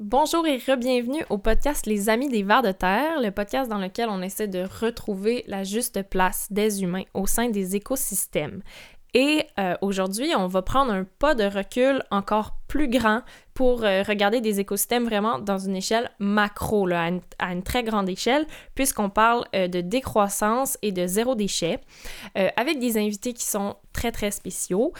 [0.00, 4.08] Bonjour et re-bienvenue au podcast Les Amis des Vers de Terre, le podcast dans lequel
[4.08, 8.62] on essaie de retrouver la juste place des humains au sein des écosystèmes.
[9.14, 13.22] Et euh, aujourd'hui, on va prendre un pas de recul encore plus grand
[13.54, 18.46] pour euh, regarder des écosystèmes vraiment dans une échelle macro, à, une, très grande échelle,
[18.76, 21.80] puisqu'on parle euh, de décroissance et de zéro déchet,
[22.56, 24.92] avec des invités qui sont très, très spéciaux.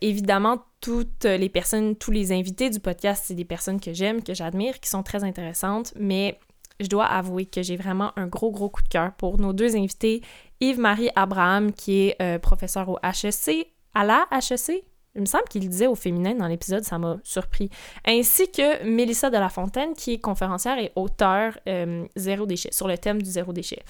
[0.00, 4.34] évidemment, toutes les personnes, tous les invités du podcast, c'est des personnes que j'aime, que
[4.34, 6.38] j'admire, qui sont très intéressantes, mais
[6.78, 9.76] je dois avouer que j'ai vraiment un gros, gros coup de cœur pour nos deux
[9.76, 10.20] invités
[10.60, 14.84] Yves-Marie Abraham, qui est euh, professeur au HEC, à la HEC,
[15.14, 17.70] il me semble qu'il disait au féminin dans l'épisode, ça m'a surpris.
[18.04, 22.88] Ainsi que Mélissa de la Fontaine, qui est conférencière et auteure euh, zéro déchet, sur
[22.88, 23.82] le thème du zéro déchet.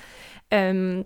[0.52, 1.02] Euh,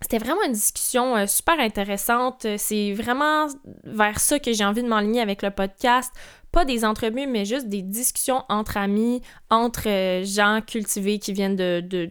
[0.00, 2.46] c'était vraiment une discussion super intéressante.
[2.56, 3.48] C'est vraiment
[3.84, 6.12] vers ça que j'ai envie de m'enligner avec le podcast.
[6.52, 11.80] Pas des entrevues, mais juste des discussions entre amis, entre gens cultivés qui viennent de
[11.80, 12.10] de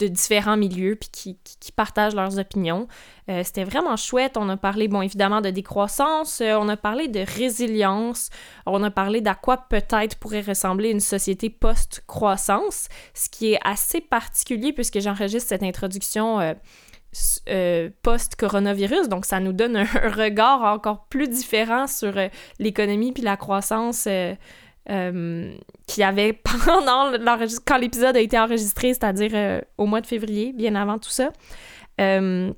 [0.00, 2.88] différents milieux puis qui, qui, partagent leurs opinions.
[3.28, 4.36] Euh, c'était vraiment chouette.
[4.36, 8.30] On a parlé, bon, évidemment, de décroissance, euh, on a parlé de résilience,
[8.66, 14.00] on a parlé d'à quoi peut-être pourrait ressembler une société post-croissance, ce qui est assez
[14.00, 16.54] particulier puisque j'enregistre cette introduction
[17.48, 22.12] euh, post-coronavirus, donc ça nous donne un, regard encore plus différent sur
[22.58, 24.08] l'économie puis la croissance
[24.90, 25.54] euh,
[25.86, 26.32] qui avait
[26.66, 27.12] pendant
[27.64, 31.32] quand l'épisode a été enregistré, c'est-à-dire euh, au mois de février, bien avant tout ça.
[32.00, 32.52] Euh,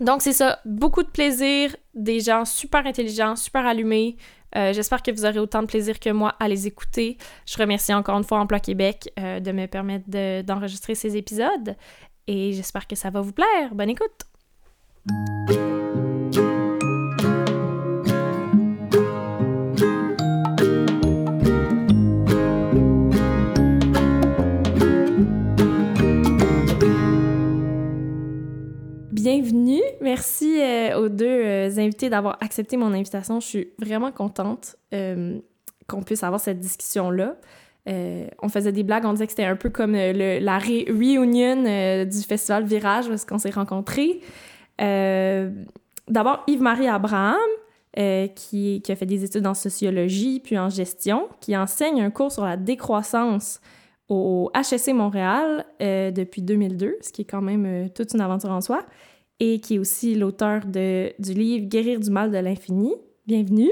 [0.00, 4.16] donc c'est ça, beaucoup de plaisir, des gens super intelligents, super allumés.
[4.54, 7.16] J'espère que vous aurez autant de plaisir que moi à les écouter.
[7.46, 10.04] Je remercie encore une fois Emploi Québec de me permettre
[10.42, 11.74] d'enregistrer ces épisodes
[12.26, 13.74] et j'espère que ça va vous plaire.
[13.74, 14.26] Bonne écoute!
[32.08, 33.40] D'avoir accepté mon invitation.
[33.40, 35.38] Je suis vraiment contente euh,
[35.88, 37.36] qu'on puisse avoir cette discussion-là.
[37.86, 42.64] on faisait des blagues, on disait que c'était un peu comme la réunion du festival
[42.64, 44.20] Virage parce qu'on s'est rencontrés.
[44.78, 47.36] D'abord, Yves-Marie Abraham,
[47.94, 52.44] qui, a fait des études en sociologie puis en gestion, qui enseigne un cours sur
[52.44, 53.60] la décroissance
[54.08, 58.86] au HSC Montréal depuis 2002, ce qui est quand même toute une aventure en soi
[59.40, 62.94] et qui est aussi l'auteur du livre Guérir du mal de l'infini.
[63.26, 63.70] Bienvenue.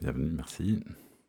[0.00, 0.80] Bienvenue, merci.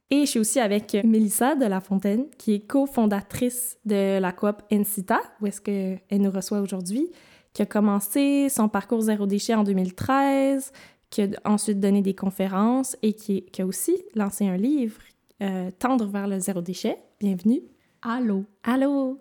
[0.09, 4.62] Et je suis aussi avec Mélissa de La Fontaine, qui est cofondatrice de la coop
[4.72, 7.09] Encita, où est-ce qu'elle nous reçoit aujourd'hui,
[7.52, 10.72] qui a commencé son parcours zéro déchet en 2013,
[11.09, 15.00] qui a ensuite donné des conférences et qui, a aussi lancé un livre,
[15.41, 16.97] euh, Tendre vers le zéro déchet.
[17.20, 17.62] Bienvenue.
[18.02, 18.46] Allô.
[18.64, 19.20] Allô.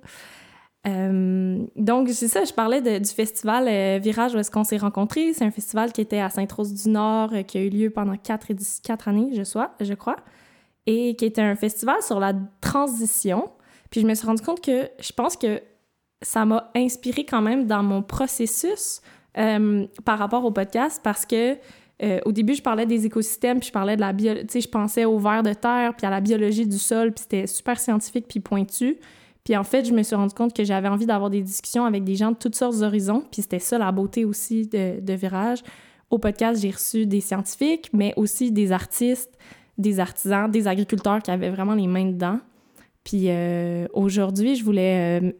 [0.86, 5.32] Euh, donc, c'est ça, je parlais du festival euh, Virage où est-ce qu'on s'est rencontrés.
[5.32, 8.48] C'est un festival qui était à Sainte-Rose-du-Nord, euh, qui a eu lieu pendant quatre,
[9.08, 10.16] années, je, crois,
[10.86, 13.50] et qui était un festival sur la transition.
[13.90, 15.60] Puis je me suis rendu compte que je pense que
[16.20, 19.00] ça m'a inspiré quand même dans mon processus
[19.34, 21.56] par rapport au podcast parce que
[22.24, 24.34] au début, je parlais des écosystèmes, puis je parlais de la bio...
[24.34, 27.22] Tu sais, je pensais au ver de terre, puis à la biologie du sol, puis
[27.22, 28.98] c'était super scientifique puis pointu.
[29.44, 32.04] Puis en fait, je me suis rendu compte que j'avais envie d'avoir des discussions avec
[32.04, 33.24] des gens de toutes sortes d'horizons.
[33.30, 35.62] Puis c'était ça la beauté aussi de, de Virage.
[36.10, 39.36] Au podcast, j'ai reçu des scientifiques, mais aussi des artistes,
[39.78, 42.38] des artisans, des agriculteurs qui avaient vraiment les mains dedans.
[43.02, 45.32] Puis euh, aujourd'hui, je voulais euh,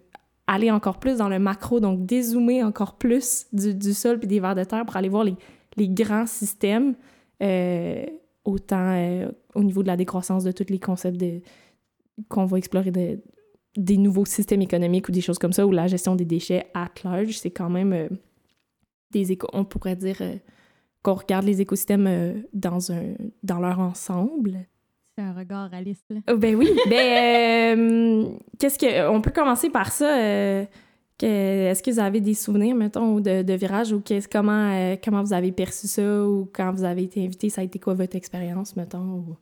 [0.47, 4.41] aller encore plus dans le macro, donc dézoomer encore plus du, du sol puis des
[4.41, 5.37] vers de terre pour aller voir les,
[5.77, 6.95] les grands systèmes,
[7.43, 8.05] euh,
[8.45, 11.23] autant au niveau de la décroissance de tous les concepts
[12.29, 12.91] qu'on va explorer
[13.77, 16.91] des nouveaux systèmes économiques ou des choses comme ça, ou la gestion des déchets at
[17.05, 18.09] large, c'est quand même euh,
[19.11, 20.37] des éco on pourrait dire euh,
[21.03, 24.59] qu'on regarde les écosystèmes euh, dans, un, dans leur ensemble.
[25.17, 26.05] C'est un regard réaliste.
[26.11, 26.21] Là.
[26.31, 26.69] Oh, ben oui.
[26.91, 29.09] ben, qu'est-ce que.
[29.09, 30.19] On peut commencer par ça.
[30.19, 35.53] est-ce que vous avez des souvenirs, mettons, de, de virage ou comment, comment vous avez
[35.53, 39.37] perçu ça ou quand vous avez été invité, ça a été quoi votre expérience, mettons?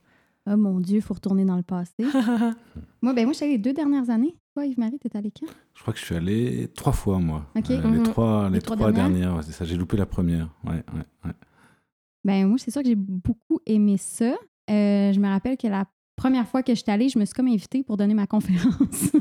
[0.49, 1.93] Oh mon Dieu, il faut retourner dans le passé.
[3.01, 4.35] moi, ben moi, je suis allée les deux dernières années.
[4.55, 5.47] Toi, Yves-Marie, t'es allé quand?
[5.75, 7.45] Je crois que je suis allée trois fois, moi.
[7.55, 8.03] Euh, les, mhm.
[8.03, 9.65] trois, les, trois, dernières, c'est ça.
[9.65, 10.49] J'ai loupé la première.
[10.65, 11.31] Ouais, ouais, ouais.
[12.23, 14.33] Ben moi, c'est sûr que j'ai beaucoup aimé ça.
[14.69, 15.85] Euh, je me rappelle que la
[16.15, 18.75] première fois que je suis allée, je me suis comme invitée pour donner ma conférence.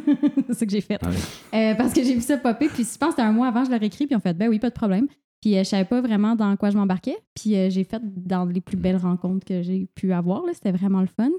[0.48, 0.98] c'est ce que j'ai fait.
[1.02, 2.68] Euh, parce que j'ai vu ça popper.
[2.68, 4.06] Puis je pense que c'était un mois avant, je l'ai écrit.
[4.06, 5.06] Puis en fait, ben oui, pas de problème.
[5.40, 7.16] Puis euh, je savais pas vraiment dans quoi je m'embarquais.
[7.34, 10.42] Puis euh, j'ai fait dans les plus belles rencontres que j'ai pu avoir.
[10.52, 11.30] C'était vraiment le fun.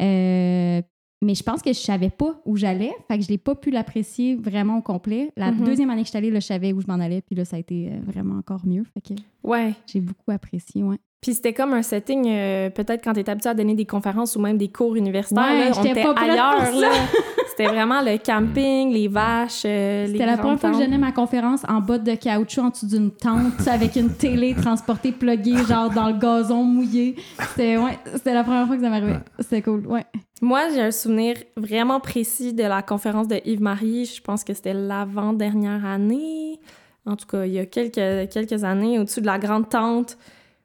[0.00, 0.82] Euh,
[1.22, 3.70] mais je pense que je savais pas où j'allais, fait que je l'ai pas pu
[3.70, 5.32] l'apprécier vraiment au complet.
[5.36, 5.64] La Mhm.
[5.64, 7.46] deuxième année que je suis allée, là, je savais où je m'en allais, puis là,
[7.46, 8.84] ça a été vraiment encore mieux.
[8.92, 9.72] Fait que Ouais.
[9.86, 10.98] j'ai beaucoup apprécié, ouais.
[11.22, 14.58] Puis c'était comme un setting, peut-être quand t'es habitué à donner des conférences ou même
[14.58, 16.78] des cours universitaires, Ouais, là, on était pas ailleurs.
[16.78, 16.90] là.
[17.56, 20.98] C'était vraiment le camping, les vaches, euh, les C'était la première fois que je donnais
[20.98, 25.64] ma conférence en botte de caoutchouc en dessous d'une tente avec une télé transportée pluguée
[25.64, 27.16] genre dans le gazon mouillé.
[27.48, 29.20] C'était ouais, c'était la première fois que ça m'arrivait.
[29.38, 30.04] C'était cool, ouais.
[30.42, 34.04] Moi, j'ai un souvenir vraiment précis de la conférence de Yves-Marie.
[34.04, 36.60] Je pense que c'était l'avant-dernière année.
[37.06, 40.18] En tout cas, il y a quelques, quelques années, au-dessus de la grande tente.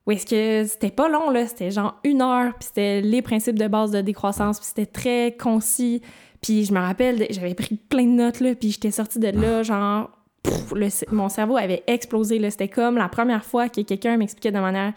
[0.06, 1.48] Où est-ce que c'était pas long, là?
[1.48, 5.38] C'était genre une heure, puis c'était les principes de base de décroissance, puis c'était très
[5.40, 6.02] concis.
[6.42, 9.62] Puis je me rappelle, j'avais pris plein de notes, là, puis j'étais sortie de là,
[9.64, 10.10] genre...
[10.44, 12.50] pff, le c- mon cerveau avait explosé, là.
[12.50, 14.94] C'était comme la première fois que quelqu'un m'expliquait de manière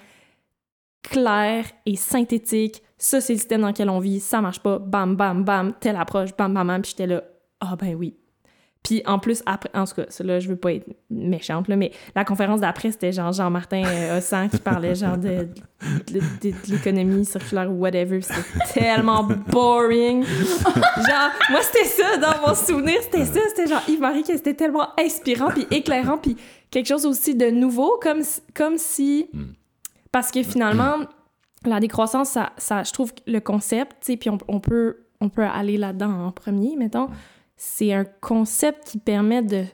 [1.02, 2.82] claire et synthétique.
[2.96, 4.20] Ça, c'est le système dans lequel on vit.
[4.20, 4.79] Ça marche pas.
[4.79, 5.75] Bam, bam, bam.
[5.79, 6.35] Telle approche.
[6.37, 6.81] Bam, bam, bam.
[6.81, 7.23] Puis j'étais là.
[7.61, 8.14] Ah, ben oui.
[8.85, 11.91] Puis en plus, après, en tout cas, là, je veux pas être méchante, là, mais
[12.15, 15.49] la conférence d'après, c'était genre Jean-Martin euh, Hossan qui parlait genre de,
[16.13, 18.21] de, de- de l'économie circulaire ou whatever.
[18.21, 20.23] C'était tellement boring.
[20.25, 22.97] Genre, moi, c'était ça dans mon souvenir.
[23.01, 23.41] C'était ça.
[23.49, 26.37] C'était genre Yves-Marie, que c'était tellement inspirant puis éclairant puis
[26.71, 29.31] quelque chose aussi de nouveau, comme, si- comme si...
[30.13, 30.97] Parce que finalement,
[31.65, 35.29] la décroissance, ça, ça, je trouve le concept, tu sais, puis on, on peut, on
[35.31, 37.09] peut aller là-dedans en premier, mettons,
[37.56, 39.65] c'est un concept qui permet de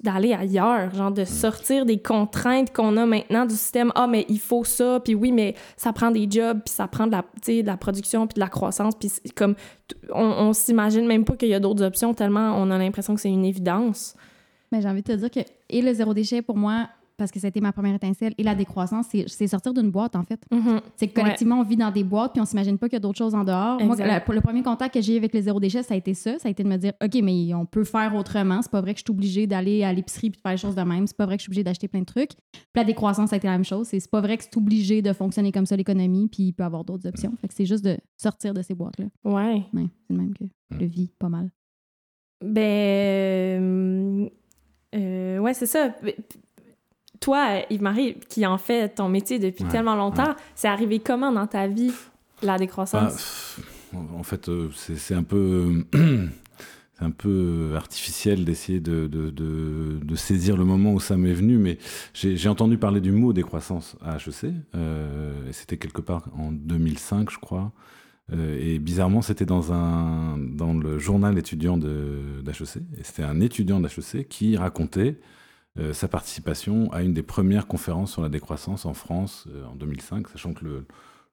[0.00, 3.92] d'aller ailleurs, genre de sortir des contraintes qu'on a maintenant du système.
[3.94, 7.06] Ah, mais il faut ça, puis oui, mais ça prend des jobs, puis ça prend
[7.06, 9.54] de la, de la production, puis de la croissance, puis comme
[10.10, 13.20] on, on s'imagine même pas qu'il y a d'autres options tellement on a l'impression que
[13.20, 14.14] c'est une évidence.
[14.72, 17.38] Mais j'ai envie de te dire que et le zéro déchet pour moi parce que
[17.38, 20.40] ça a été ma première étincelle et la décroissance c'est sortir d'une boîte en fait.
[20.50, 20.80] Mhm.
[20.96, 23.00] C'est que collectivement on vit dans des boîtes puis on s'imagine pas qu'il y a
[23.00, 23.80] d'autres choses en dehors.
[23.80, 24.06] Moi Exact.
[24.06, 26.12] la- pour le premier contact que j'ai eu avec le zéro déchet, ça a été
[26.14, 28.80] ça, ça a été de me dire OK, mais on peut faire autrement, c'est pas
[28.80, 31.06] vrai que je suis obligée d'aller à l'épicerie puis de faire les choses de même,
[31.06, 32.32] c'est pas vrai que je suis obligée d'acheter plein de trucs.
[32.52, 35.00] Puis la décroissance ça a été la même chose, c'est pas vrai que c'est obligé
[35.02, 37.32] de fonctionner comme ça l'économie puis il peut y avoir d'autres options.
[37.40, 39.06] Fait que c'est juste de sortir de ces boîtes là.
[39.24, 39.62] Ouais.
[39.72, 40.44] Ouais, c'est le même que
[40.78, 41.50] le vie pas mal.
[42.94, 44.28] Ben.
[44.94, 45.94] euh, ouais, c'est ça.
[47.24, 51.46] Toi, Yves-Marie, qui en fait ton métier depuis Ouais, tellement longtemps, c'est arrivé comment dans
[51.46, 51.92] ta vie,
[52.42, 53.56] la Bah, décroissance?
[53.56, 55.84] pff, en fait, euh, c'est un peu.
[56.96, 61.32] C'est un peu artificiel d'essayer de, de, de- de saisir le moment où ça m'est
[61.32, 61.76] venu, mais
[62.14, 67.30] j'ai entendu parler du mot décroissance à HEC, euh, et c'était quelque part en 2005,
[67.32, 67.72] je crois.
[68.32, 73.40] Euh, et bizarrement, c'était dans, un, dans le journal étudiant de- d'HEC, et c'était un
[73.40, 75.16] étudiant d'HEC qui racontait
[75.78, 79.74] euh, sa participation à une des premières conférences sur la décroissance en France euh, en
[79.74, 80.86] 2005, sachant que le,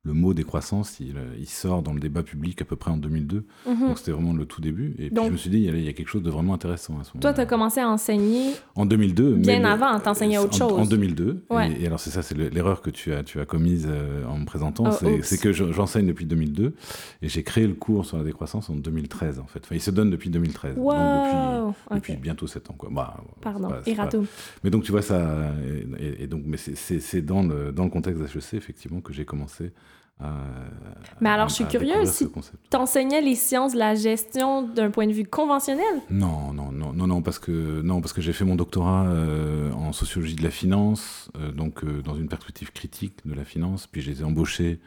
[0.03, 2.97] le mot décroissance, il, euh, il sort dans le débat public à peu près en
[2.97, 3.45] 2002.
[3.67, 3.87] Mhm.
[3.89, 4.95] Donc c'était vraiment le tout début.
[4.97, 6.23] Et puis Donc- je me suis dit, il y a, il y a quelque chose
[6.23, 8.53] de vraiment intéressant à ce moment Toi, t'as commencé à enseigner.
[8.73, 9.35] En 2002.
[9.35, 10.79] Bien mais avant, t'enseignais autre en- chose.
[10.79, 11.43] En 2002.
[11.51, 11.71] Ouais.
[11.73, 14.25] Et, et alors c'est ça, c'est le- l'erreur que tu as, tu as commise euh,
[14.25, 14.85] en me présentant.
[14.89, 16.73] Oh, c'est que je- j'enseigne depuis 2002
[17.21, 19.59] et j'ai créé le cours sur la décroissance en 2013 en fait.
[19.63, 20.77] Enfin, il se donne depuis 2013.
[20.77, 20.93] Donc Wow!
[21.67, 21.95] depuis, Ok.
[21.97, 22.75] depuis bientôt 7 ans.
[22.75, 22.89] Quoi.
[22.91, 24.25] Bah, Pardon, pas- erratum.
[24.63, 25.51] mais donc tu vois ça,
[25.99, 29.71] et, donc mais c'est- dans le dans le contexte d'HEC effectivement que j'ai commencé.
[31.21, 32.27] Mais alors, je suis à curieuse, si
[33.21, 36.01] les sciences de la gestion d'un point de vue conventionnel?
[36.09, 39.71] Non, non, non, non, non, parce que non, parce que j'ai fait mon doctorat euh,
[39.73, 43.87] en sociologie de la finance, euh, donc euh, dans une perspective critique de la finance,
[43.87, 44.79] puis j'ai été embauché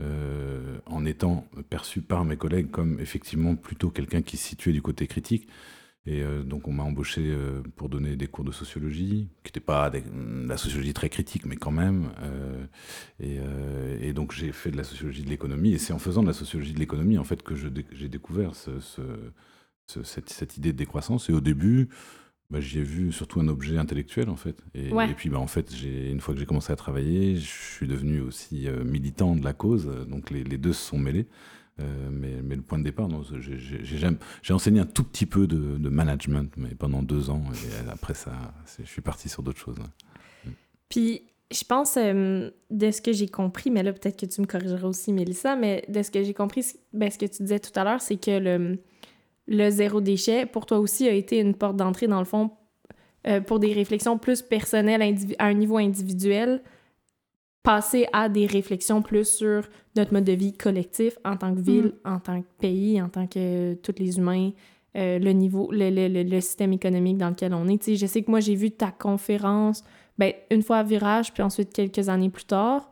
[0.00, 4.82] euh, en étant perçu par mes collègues comme effectivement plutôt quelqu'un qui se situait du
[4.82, 5.46] côté critique.
[6.06, 9.60] Et euh, donc on m'a embauché euh, pour donner des cours de sociologie, qui n'étaient
[9.60, 12.10] pas des- de la sociologie très critique, mais quand même.
[12.22, 12.66] euh,
[13.20, 13.38] et,
[14.08, 16.34] et donc j'ai fait de la sociologie de l'économie, et c'est en faisant de la
[16.34, 19.00] sociologie de l'économie en fait que je j'ai découvert ce- ce,
[19.86, 21.30] ce- cette, cette idée de décroissance.
[21.30, 21.88] Et au début,
[22.50, 24.62] bah, j'y ai vu surtout un objet intellectuel, en fait.
[24.74, 25.10] Et, Ouais.
[25.10, 27.46] et puis, bah, en fait, j'ai- une fois que j'ai commencé à travailler, je
[27.76, 29.86] suis devenu aussi militant de la cause.
[30.08, 31.26] Donc, les, les deux se sont mêlés.
[31.80, 33.08] Euh, mais, mais le point de départ,
[33.40, 37.42] j'ai- enseigné un tout petit peu de, de management, mais pendant deux ans.
[37.52, 38.32] Et après ça,
[38.78, 39.78] je suis parti sur d'autres choses.
[40.88, 44.46] Puis, je pense, euh, de ce que j'ai compris, mais là, peut-être que tu me
[44.46, 47.72] corrigeras aussi, Mélissa, mais de ce que j'ai compris, ben, ce que tu disais tout
[47.78, 48.78] à l'heure, c'est que le,
[49.48, 52.50] le zéro déchet, pour toi aussi, a été une porte d'entrée, dans le fond,
[53.26, 55.02] euh, pour des réflexions plus personnelles,
[55.38, 56.62] à un niveau individuel,
[57.64, 59.62] passer à des réflexions plus sur
[59.96, 63.26] notre mode de vie collectif en tant que ville, en tant que pays, en tant
[63.26, 64.50] que tous les humains,
[64.96, 67.78] euh, le niveau, le, le- le- le système économique dans lequel on est.
[67.78, 69.82] Tu sais, je sais que moi, j'ai vu ta conférence
[70.18, 72.88] ben, une fois à Virage, puis ensuite quelques années plus tard.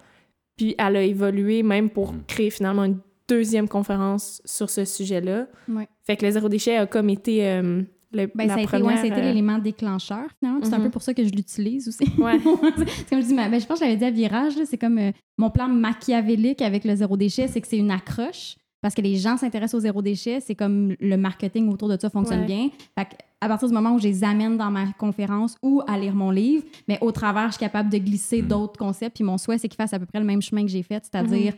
[0.56, 2.22] Puis elle a évolué même pour Mm.
[2.26, 2.98] créer finalement une
[3.28, 5.46] deuxième conférence sur ce sujet-là.
[5.68, 5.86] Ouais.
[6.04, 8.66] Fait que le zéro déchet a comme été euh, le, Ben, la ça a été,
[8.68, 8.86] première...
[8.86, 10.60] ouais, ça a été euh, l'élément déclencheur, finalement.
[10.64, 10.84] C'est un Mhm.
[10.84, 12.04] peu pour ça que je l'utilise aussi.
[12.18, 12.38] Ouais.
[12.86, 14.78] c'est comme je dis, ben, je pense que je l'avais dit à Virage, là, c'est
[14.78, 18.56] comme euh, mon plan machiavélique avec le zéro déchet, c'est que c'est une accroche.
[18.80, 22.10] Parce que les gens s'intéressent au zéro déchet, c'est comme le marketing autour de ça
[22.10, 22.46] fonctionne Ouais.
[22.46, 22.68] bien.
[22.98, 25.96] Fait que à partir du moment où je les amène dans ma conférence ou à
[25.98, 29.14] lire mon livre, mais au travers, je suis capable de glisser d'autres concepts.
[29.16, 31.02] Puis mon souhait, c'est qu'ils fassent à peu près le même chemin que j'ai fait,
[31.04, 31.54] c'est-à-dire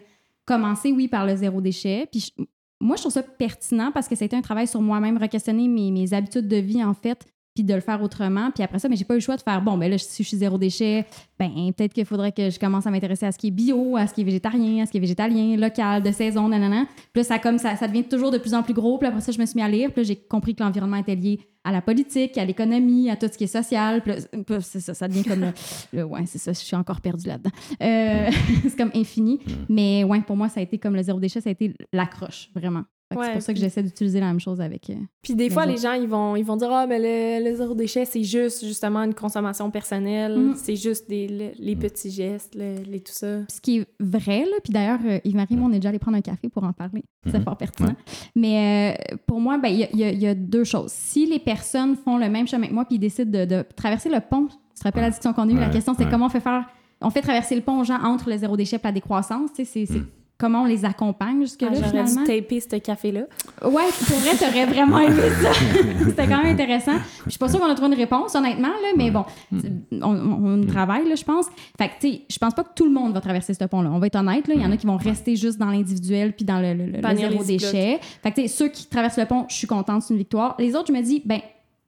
[0.47, 2.07] commencer, oui, par le zéro déchet.
[2.11, 2.45] Puis je-
[2.85, 6.13] moi, je trouve ça pertinent parce que c'était un travail sur moi-même, re-questionner mes, mes
[6.13, 8.51] habitudes de vie, en fait, puis de le faire autrement.
[8.53, 10.23] Puis après ça, mais j'ai pas eu le choix de faire, bon, ben là, si
[10.25, 11.07] je suis zéro déchet,
[11.39, 14.07] ben peut-être qu'il faudrait que je commence à m'intéresser à ce qui est bio, à
[14.09, 16.87] ce qui est végétarien, à ce qui est végétalien, local, de saison, nanana.
[17.13, 18.99] Puis là, ça, comme, ça, ça devient toujours de plus en plus gros.
[18.99, 19.93] Puis après ça, je me suis mis à lire.
[19.93, 23.27] Puis là, j'ai compris que l'environnement était lié à la politique, à l'économie, à tout
[23.33, 24.03] ce qui est social.
[24.03, 24.13] Puis
[24.49, 25.41] là, c'est ça, ça devient comme...
[25.41, 25.53] le-
[25.93, 27.51] le- ouais, c'est ça, je suis encore perdue là-dedans.
[27.81, 28.31] Euh,
[28.65, 29.39] c'est comme infini.
[29.69, 32.51] Mais ouais, pour moi, ça a été comme le zéro déchet, ça a été l'accroche,
[32.55, 32.83] vraiment.
[33.17, 34.91] Ouais, c'est pour ça que j'essaie d'utiliser la même chose avec...
[34.91, 37.49] euh, Puis des Les fois, les gens, ils vont, ils vont dire Ah, mais le,
[37.51, 40.55] le zéro déchet, c'est juste justement une consommation personnelle, Mhm.
[40.57, 43.39] c'est juste des, le- les petits gestes, le- les tout ça.
[43.49, 46.17] ce qui est vrai, là, puis d'ailleurs, euh, Yves-Marie, moi, on est déjà allé prendre
[46.17, 47.03] un café pour en parler.
[47.27, 47.45] C'est Mhm.
[47.45, 47.89] fort pertinent.
[47.91, 47.95] Ouais.
[48.35, 50.91] Mais euh, pour moi, ben, il y, a- il y y a deux choses.
[50.93, 54.09] Si les personnes font le même chemin que moi puis ils décident de, de traverser
[54.09, 56.11] le pont, tu te rappelles la discussion qu'on a eue, la question, c'est ouais.
[56.11, 56.67] comment on fait faire...
[57.01, 59.51] On fait traverser le pont aux gens entre le zéro déchet et la décroissance.
[59.55, 60.07] tu sais, C'est c'est Mm.
[60.45, 63.21] Comment on les accompagne jusque-là, Ah, J'aurais dû taper ce café-là.
[63.63, 65.51] Ouais, pour vrai, t'aurais vraiment aimé ça.
[66.05, 66.97] C'était quand même intéressant.
[67.25, 69.25] Je suis pas sûre qu'on a trouvé une réponse, honnêtement, là, mais bon,
[69.61, 69.73] c'est-
[70.03, 71.47] on, travaille, là, je pense.
[71.79, 73.91] Fait que, tu sais, je pense pas que tout le monde va traverser ce pont-là.
[73.93, 74.55] On va être honnête, là.
[74.55, 76.93] Il y en a qui vont rester juste dans l'individuel puis dans le, le- le-
[76.93, 77.99] le Bannir zéro déchet.
[78.23, 80.55] Fait que, tu sais, ceux qui traversent le pont, je suis contente, c'est une victoire.
[80.59, 81.41] Les autres, je me dis, ben,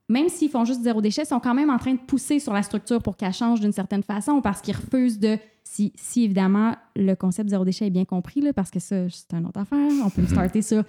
[0.08, 2.52] même s'ils font juste zéro déchet, ils sont quand même en train de pousser sur
[2.52, 5.36] la structure pour qu'elle change d'une certaine façon parce qu'ils refusent de.
[5.76, 9.34] Si, si évidemment le concept zéro déchet est bien compris, là, parce que ça, c'est
[9.36, 10.84] une autre affaire, on peut me starter sur.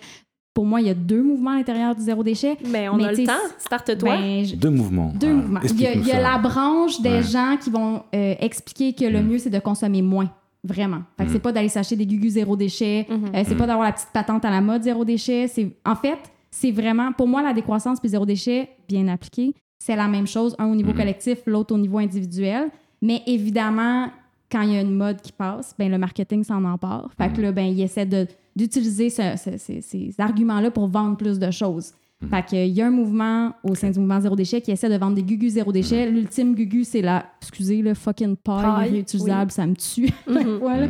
[0.53, 2.57] Pour moi, il y a deux mouvements à l'intérieur du zéro déchet.
[2.71, 3.33] Mais on Mais a le temps.
[3.59, 4.09] Starte-toi.
[4.17, 5.13] Ben, je- Deux mouvements.
[5.19, 5.59] deux Ah, mouvements.
[5.63, 6.31] Il y a, il y a explique-nous ça.
[6.31, 7.21] la branche des Ouais.
[7.23, 9.27] gens qui vont euh, expliquer que le Mm.
[9.27, 10.31] mieux, c'est de consommer moins.
[10.63, 11.01] Vraiment.
[11.17, 11.33] Fait que Mm.
[11.33, 13.05] c'est pas d'aller s'acheter des gugus zéro déchet.
[13.09, 13.35] Mhm.
[13.35, 15.47] Euh, c'est pas d'avoir la petite patente à la mode zéro déchet.
[15.47, 16.17] C'est en fait,
[16.49, 20.55] c'est vraiment pour moi la décroissance puis zéro déchet bien appliqué, c'est la même chose,
[20.57, 20.97] un au niveau Mhm.
[20.97, 22.69] collectif, l'autre au niveau individuel.
[23.01, 24.07] Mais évidemment,
[24.51, 27.09] quand il y a une mode qui passe, ben le marketing s'en empare.
[27.17, 31.15] Fait que là, ben il essaie de d'utiliser ce- ce- ces- ces arguments-là pour vendre
[31.17, 31.93] plus de choses.
[32.31, 34.97] Fait qu'il y a un mouvement au sein du mouvement zéro déchet qui essaie de
[34.97, 36.09] vendre des gugus zéro déchet.
[36.09, 40.09] L'ultime gugu, c'est la, excusez, le fucking paille, Paille, réutilisable, ça me tue.
[40.27, 40.57] Mhm.
[40.59, 40.87] voilà.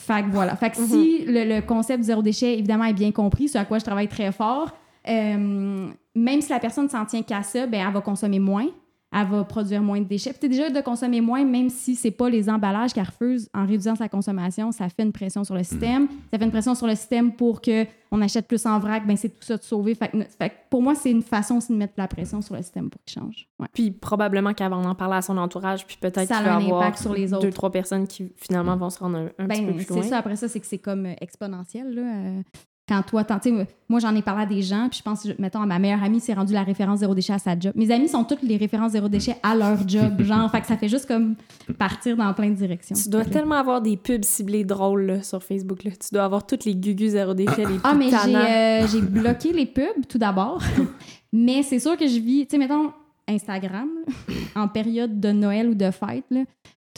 [0.00, 0.54] Fait que voilà.
[0.54, 0.86] Fait que Mhm.
[0.86, 4.06] si le, le concept zéro déchet, évidemment, est bien compris, ce à quoi je travaille
[4.08, 4.70] très fort,
[5.08, 8.66] euh, même si la personne s'en tient qu'à ça, ben, elle va consommer moins,
[9.10, 10.34] elle va produire moins de déchets.
[10.38, 13.96] Puis déjà, de consommer moins, même si c'est pas les emballages qu'elle refuse, en réduisant
[13.96, 16.08] sa consommation, ça fait une pression sur le système.
[16.30, 19.30] Ça fait une pression sur le système pour qu'on achète plus en vrac, ben c'est
[19.30, 19.94] tout ça de sauver.
[19.94, 22.62] Fait que, fait pour moi, c'est une façon aussi de mettre la pression sur le
[22.62, 23.48] système pour qu'il change.
[23.58, 23.68] Ouais.
[23.72, 27.14] Puis probablement qu'avant d'en parler à son entourage, puis peut-être qu'il va avoir impact sur
[27.14, 27.42] les autres.
[27.44, 29.94] deux, trois personnes qui finalement vont se rendre un, un petit peu Ben, plus c'est
[29.94, 30.02] loin.
[30.02, 30.18] ça.
[30.18, 31.94] Après ça, c'est que c'est comme euh, exponentiel.
[31.94, 32.02] Là.
[32.02, 32.42] Euh,
[32.88, 35.26] quand toi, t'en- tu sais, moi, j'en ai parlé à des gens, puis je pense,
[35.38, 37.72] mettons, à ma meilleure amie, c'est rendu la référence zéro déchet à sa job.
[37.74, 40.20] Mes amis sont toutes les références zéro déchet à leur job.
[40.22, 41.34] genre, fait que ça fait juste comme
[41.78, 42.96] partir dans plein de directions.
[42.96, 45.84] Tu dois tellement avoir des pubs ciblées drôles là, sur Facebook.
[45.84, 45.90] Là.
[45.92, 49.52] Tu dois avoir toutes les gugus zéro déchet, les Ah, mais j'ai euh, j'ai bloqué
[49.52, 50.62] les pubs tout d'abord.
[51.32, 52.92] mais c'est sûr que je vis, tu sais, mettons,
[53.28, 56.40] Instagram, là, en période de Noël ou de fête, là,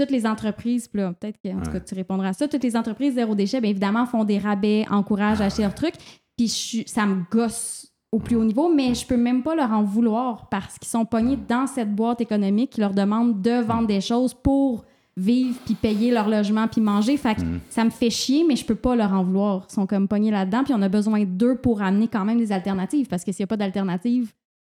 [0.05, 1.85] toutes les entreprises, puis là, peut-être que en tout cas, Ouais.
[1.87, 5.41] tu répondras à ça, toutes les entreprises zéro déchet, bien évidemment, font des rabais, encouragent
[5.41, 5.95] à acheter leurs trucs.
[6.37, 9.71] Puis je ça me gosse au plus haut niveau, mais je peux même pas leur
[9.73, 13.87] en vouloir parce qu'ils sont pognés dans cette boîte économique qui leur demande de vendre
[13.87, 14.85] des choses pour
[15.17, 17.17] vivre puis payer leur logement puis manger.
[17.19, 17.61] Fait que Mhm.
[17.69, 19.67] ça me fait chier, mais je peux pas leur en vouloir.
[19.69, 22.53] Ils sont comme pognés là-dedans, puis on a besoin d'eux pour amener quand même des
[22.53, 24.33] alternatives parce que s'il n'y a pas d'alternative,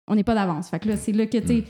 [0.09, 0.69] on n'est pas d'avance.
[0.71, 1.65] Fait que là, c'est là que, tu sais,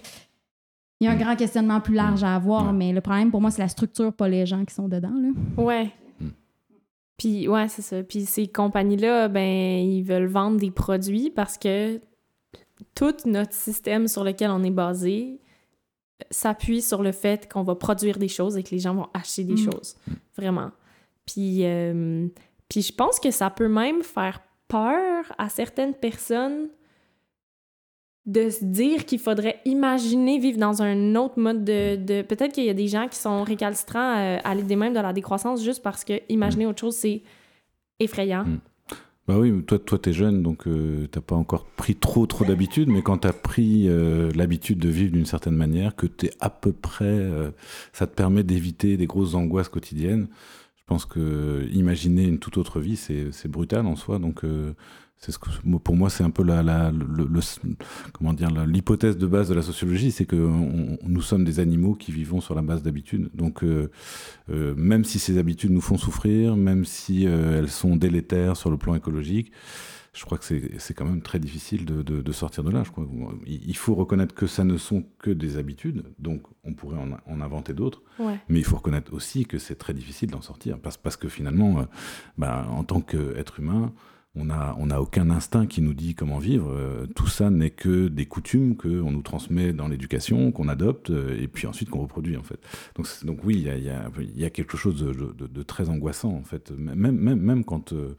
[1.00, 3.50] il y a un grand questionnement plus large à avoir, mais le problème pour moi,
[3.50, 5.12] c'est la structure, pas les gens qui sont dedans.
[5.14, 5.62] Là.
[5.62, 5.90] Ouais.
[6.20, 6.26] Mm.
[7.18, 8.02] Puis, ouais, c'est ça.
[8.02, 12.00] Puis ces compagnies-là, ben, ils veulent vendre des produits parce que
[12.94, 15.40] tout notre système sur lequel on est basé
[16.30, 19.44] s'appuie sur le fait qu'on va produire des choses et que les gens vont acheter
[19.44, 19.70] des Mm.
[19.70, 19.96] choses.
[20.36, 20.70] Vraiment.
[21.26, 22.26] Puis, euh,
[22.68, 26.68] puis je pense que ça peut même faire peur à certaines personnes
[28.26, 31.96] de se dire qu'il faudrait imaginer vivre dans un autre mode de...
[31.96, 35.00] de- Peut-être qu'il y a des gens qui sont récalcitrants euh, à l'idée même de
[35.00, 37.22] la décroissance juste parce que imaginer autre chose, c'est
[38.00, 38.44] effrayant.
[38.44, 38.60] Mm.
[39.28, 42.88] Bah oui, toi, toi t'es jeune, donc euh, t'as pas encore pris trop trop d'habitude,
[42.88, 46.72] mais quand t'as pris euh, l'habitude de vivre d'une certaine manière, que t'es à peu
[46.72, 47.50] près, euh,
[47.92, 50.28] ça te permet d'éviter des grosses angoisses quotidiennes.
[50.76, 54.20] Je pense que imaginer une toute autre vie, c'est brutal en soi.
[54.20, 54.44] Donc,
[55.18, 57.26] c'est ce que, pour moi, c'est un peu la, la le,
[58.12, 62.12] comment dire, l'hypothèse de base de la sociologie, c'est que nous sommes des animaux qui
[62.12, 63.30] vivons sur la base d'habitudes.
[63.34, 63.90] Donc, euh,
[64.50, 68.70] euh, même si ces habitudes nous font souffrir, même si euh, elles sont délétères sur
[68.70, 69.52] le plan écologique,
[70.12, 72.82] je crois que c'est quand même très difficile de, de, de, sortir de là.
[72.84, 73.06] Je crois.
[73.46, 77.40] Il faut reconnaître que ça ne sont que des habitudes, donc on pourrait en, en
[77.42, 78.38] inventer d'autres, ouais.
[78.48, 81.86] mais il faut reconnaître aussi que c'est très difficile d'en sortir, parce, parce que finalement,
[82.38, 83.92] bah, en tant qu'être humain,
[84.36, 86.70] on n'a on a aucun instinct qui nous dit comment vivre.
[86.70, 91.40] Euh, tout ça n'est que des coutumes qu'on nous transmet dans l'éducation, qu'on adopte, euh,
[91.40, 92.60] et puis ensuite qu'on reproduit, en fait.
[92.94, 95.62] Donc, donc oui, il y a, y, a, y a, quelque chose de, de, de,
[95.62, 98.16] très angoissant, en fait, même, même, même, quand, euh,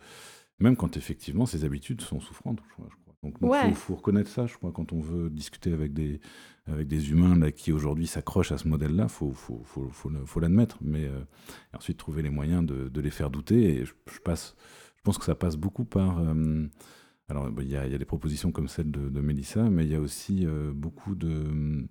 [0.59, 2.89] même quand effectivement ces habitudes sont souffrantes, je crois.
[3.23, 3.69] Donc il ouais.
[3.69, 6.19] faut, faut, reconnaître ça, je crois, quand on veut discuter avec des,
[6.67, 10.39] avec des humains là, qui aujourd'hui s'accrochent à ce modèle-là, il faut, faut, faut, faut
[10.39, 11.09] l'admettre, mais
[11.75, 13.79] ensuite trouver les moyens de, de les faire douter.
[13.79, 14.55] Et je, je passe
[15.07, 16.19] pense que ça passe beaucoup par.
[16.19, 16.67] Euh,
[17.29, 20.01] alors, il y, a, des propositions comme celle de, de Mélissa, mais il y a
[20.01, 21.87] aussi euh, beaucoup de euh,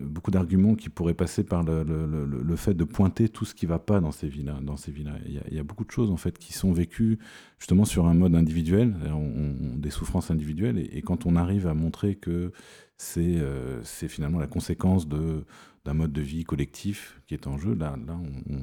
[0.00, 3.80] beaucoup d'arguments qui pourraient passer par le, fait de pointer tout ce qui ne va
[3.80, 4.60] pas dans ces villas.
[4.62, 5.18] Dans ces villas.
[5.26, 7.18] Il, y a, beaucoup de choses en fait qui sont vécues
[7.58, 12.14] justement sur un mode individuel, on, des souffrances individuelles, et, quand on arrive à montrer
[12.14, 12.52] que
[12.96, 18.16] c'est finalement la conséquence d'un mode de vie collectif qui est en jeu, là, là
[18.50, 18.58] on,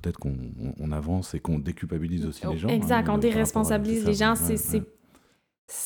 [0.00, 0.36] peut-être qu'on
[0.78, 2.68] on avance et qu'on déculpabilise aussi les gens.
[2.68, 4.34] Exact, hein, on déresponsabilise les gens.
[4.34, 4.84] C'est ouais,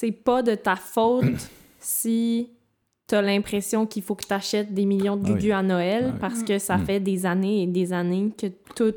[0.02, 0.12] ouais.
[0.12, 2.50] pas de ta faute si
[3.06, 5.52] tu as l'impression qu'il faut que tu achètes des millions de gugus ah oui.
[5.52, 6.84] à Noël ah parce que ça mmh.
[6.86, 8.94] fait des années et des années que tout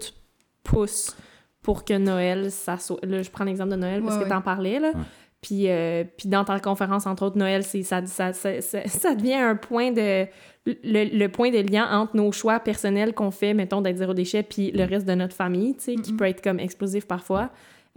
[0.63, 1.15] pousse
[1.61, 3.03] pour que Noël, ça soit...
[3.03, 4.93] Là, je prends l'exemple de Noël parce ouais, que tu en parlais, là.
[5.41, 9.55] Puis, euh, puis dans ta conférence, entre autres, Noël, ça, ça, ça, ça, devient un
[9.55, 10.25] point de...
[10.65, 14.43] Le, le, point de lien entre nos choix personnels qu'on fait, mettons, d'être zéro déchet,
[14.43, 16.01] puis le reste de notre famille, tu sais, mm -hmm.
[16.01, 17.49] qui peut être comme explosif parfois.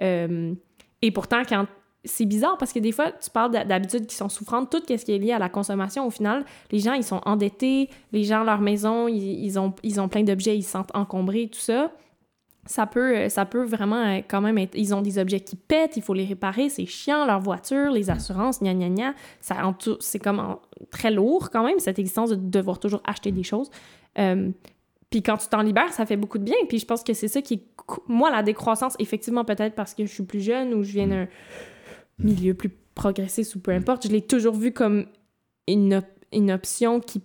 [0.02, 0.54] Euh,
[1.02, 1.66] et pourtant, quand...
[2.04, 5.12] C'est bizarre parce que des fois, tu parles d'habitudes qui sont souffrantes, tout ce qui
[5.12, 8.62] est lié à la consommation, au final, les gens, ils sont endettés, les gens, leur
[8.62, 11.92] maison, ils, ils ont, ils ont plein d'objets, ils se sentent encombrés, tout ça
[12.70, 14.76] ça peut, ça peut vraiment quand même être...
[14.76, 18.10] Ils ont des objets qui pètent, il faut les réparer, c'est chiant, leur voiture, les
[18.10, 19.14] assurances, gna gna gna.
[19.98, 23.72] C'est comme en, très lourd quand même, cette existence de devoir toujours acheter des choses.
[24.20, 24.50] Euh,
[25.10, 26.54] puis quand tu t'en libères, ça fait beaucoup de bien.
[26.68, 27.64] Puis je pense que c'est ça qui.
[28.06, 31.26] Moi, la décroissance, effectivement, peut-être parce que je suis plus jeune ou je viens d'un
[32.20, 35.06] milieu plus progressiste ou peu importe, je l'ai toujours vu comme
[35.66, 36.02] une,
[36.32, 37.20] une option qui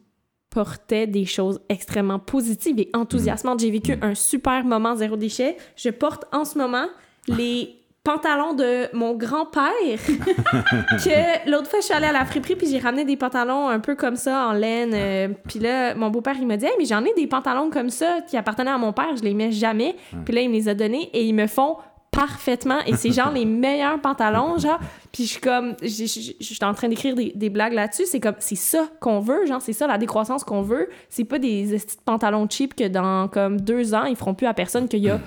[0.56, 3.60] portait des choses extrêmement positives et enthousiasmantes.
[3.60, 5.58] J'ai vécu un super moment zéro déchet.
[5.76, 6.86] Je porte en ce moment
[7.28, 9.74] les pantalons de mon grand-père
[10.08, 13.80] que l'autre fois je suis allée à la friperie puis j'ai ramené des pantalons un
[13.80, 16.86] peu comme ça en laine euh, puis là mon beau-père il m'a dit hey, mais
[16.86, 19.96] j'en ai des pantalons comme ça qui appartenaient à mon père je les mets jamais
[20.24, 21.78] puis là il me les a donnés et ils me font
[22.16, 24.80] parfaitement et c'est genre les meilleurs pantalons genre.
[25.12, 28.06] Puis je suis comme je suis en train d'écrire des, des, blagues là-dessus.
[28.06, 30.90] C'est comme c'est ça qu'on veut genre c'est ça la décroissance qu'on veut.
[31.10, 34.88] C'est pas des pantalons cheap que dans comme deux ans ils feront plus à personne
[34.88, 35.20] qu'il y a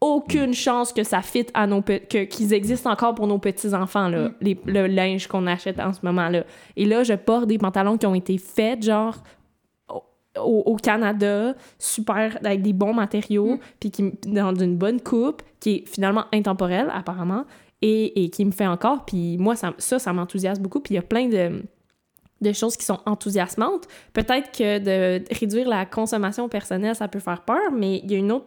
[0.00, 4.08] aucune chance que ça fit à nos que qu'ils existent encore pour nos petits enfants
[4.08, 6.44] là les, le linge qu'on achète en ce moment là
[6.76, 9.16] et là je porte des pantalons qui ont été faits genre
[10.38, 13.58] au, au, Canada, super, avec des bons matériaux, mm.
[13.80, 17.44] puis qui, dans une bonne coupe, qui est finalement intemporelle, apparemment,
[17.82, 19.04] et, et qui me fait encore.
[19.04, 20.80] Puis moi, ça, ça, ça m'enthousiasme beaucoup.
[20.80, 21.62] Puis il y a plein de,
[22.40, 23.86] de choses qui sont enthousiasmantes.
[24.12, 28.18] Peut-être que de réduire la consommation personnelle, ça peut faire peur, mais il y a
[28.18, 28.46] une autre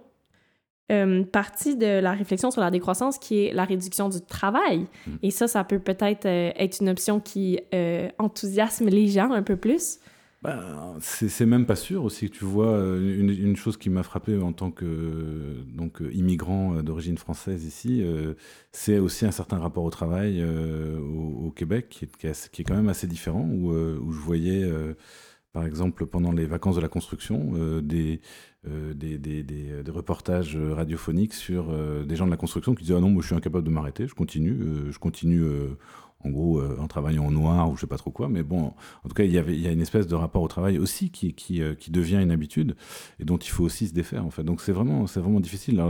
[0.89, 4.87] euh, partie de la réflexion sur la décroissance qui est la réduction du travail.
[5.05, 5.11] Mm.
[5.23, 9.43] Et ça, ça peut peut-être euh, être une option qui euh, enthousiasme les gens un
[9.43, 9.99] peu plus.
[10.47, 12.29] Ben, c'est même pas sûr aussi.
[12.29, 17.65] Tu vois, euh, une, chose qui m'a frappé en tant que donc immigrant d'origine française
[17.65, 18.33] ici, euh,
[18.71, 22.17] c'est aussi un certain rapport au travail euh, au, Québec qui est,
[22.49, 24.93] qui, est, quand même assez différent, où, euh, où je voyais, euh,
[25.51, 28.21] par exemple, pendant les vacances de la construction, des,
[28.63, 31.73] des, des, des, des, reportages radiophoniques sur
[32.05, 34.07] des gens de la construction qui disaient Ah non, moi je suis incapable de m'arrêter,
[34.07, 34.57] je continue,
[34.91, 35.43] je continue
[36.27, 38.29] en gros, euh, en travaillant au noir ou je sais pas trop quoi.
[38.29, 40.47] Mais bon, en tout cas, il y, avait, y a une espèce de rapport au
[40.47, 42.75] travail aussi qui, qui, euh, qui devient une habitude
[43.19, 44.43] et dont il faut aussi se défaire, en fait.
[44.43, 45.81] Donc c'est vraiment, vraiment difficile.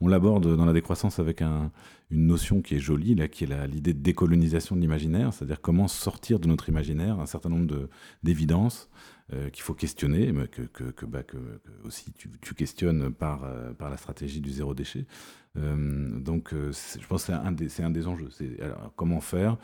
[0.00, 1.70] On l'aborde dans la décroissance avec un,
[2.10, 5.88] une notion qui est jolie, là, qui est l'idée de décolonisation de l'imaginaire, c'est-à-dire comment
[5.88, 7.88] sortir de notre imaginaire un certain nombre
[8.22, 8.88] d'évidences
[9.32, 11.22] euh, qu'il faut questionner, mais que, que, que, bah,
[11.84, 13.46] aussi tu, tu, questionnes par,
[13.78, 15.06] par la stratégie du zéro déchet.
[15.58, 18.28] Euh, donc, je pense que c'est un, des, un des enjeux.
[18.30, 18.58] C'est
[18.96, 19.56] comment faire?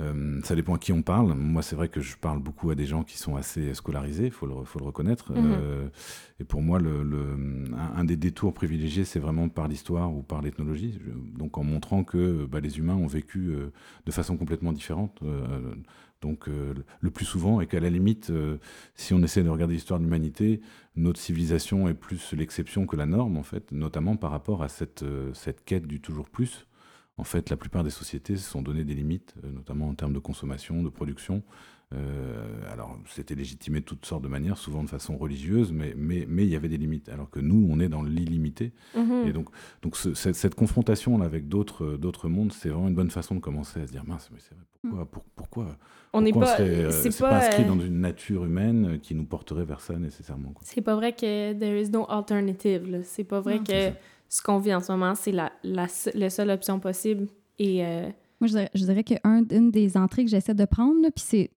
[0.00, 1.34] Euh, ça dépend à qui on parle.
[1.34, 4.32] Moi, c'est vrai que je parle beaucoup à des gens qui sont assez scolarisés, il
[4.32, 5.32] faut le, faut le reconnaître.
[5.32, 5.54] Mhm.
[5.60, 5.88] Euh,
[6.40, 7.36] et pour moi, le,
[7.96, 10.98] un, des détours privilégiés, c'est vraiment par l'histoire ou par l'ethnologie.
[11.36, 13.72] Donc, en montrant que bah, les humains ont vécu euh,
[14.04, 15.20] de façon complètement différente.
[16.24, 18.32] Donc, le plus souvent, et qu'à la limite,
[18.94, 20.62] si on essaie de regarder l'histoire de l'humanité,
[20.96, 25.04] notre civilisation est plus l'exception que la norme, en fait, notamment par rapport à cette,
[25.34, 26.66] cette quête du toujours plus
[27.16, 30.12] en fait, la plupart des sociétés se sont donné des limites, euh, notamment en termes
[30.12, 31.42] de consommation, de production.
[31.92, 36.26] Euh, alors, c'était légitimé de toutes sortes de manières, souvent de façon religieuse, mais, mais,
[36.28, 37.08] mais il y avait des limites.
[37.08, 38.72] Alors que nous, on est dans l'illimité.
[38.96, 39.26] Mhm.
[39.26, 39.48] Et donc,
[39.82, 43.86] donc cette, confrontation-là avec d'autres, d'autres mondes, c'est vraiment une bonne façon de commencer à
[43.86, 45.22] se dire mince, mais c'est vrai, pourquoi, mm.
[45.36, 45.66] pourquoi,
[46.12, 49.80] on n'est pas, euh, c'est pas, inscrit dans une nature humaine qui nous porterait vers
[49.80, 50.54] ça nécessairement.
[50.62, 53.00] C'est pas vrai que there is no alternative.
[53.04, 53.90] C'est pas vrai que
[54.28, 57.26] ce qu'on vit en ce moment, c'est la, la, seule option possible.
[57.58, 58.08] Et, euh,
[58.40, 61.50] Moi, je dirais, qu'une des entrées que j'essaie de prendre, puis c'est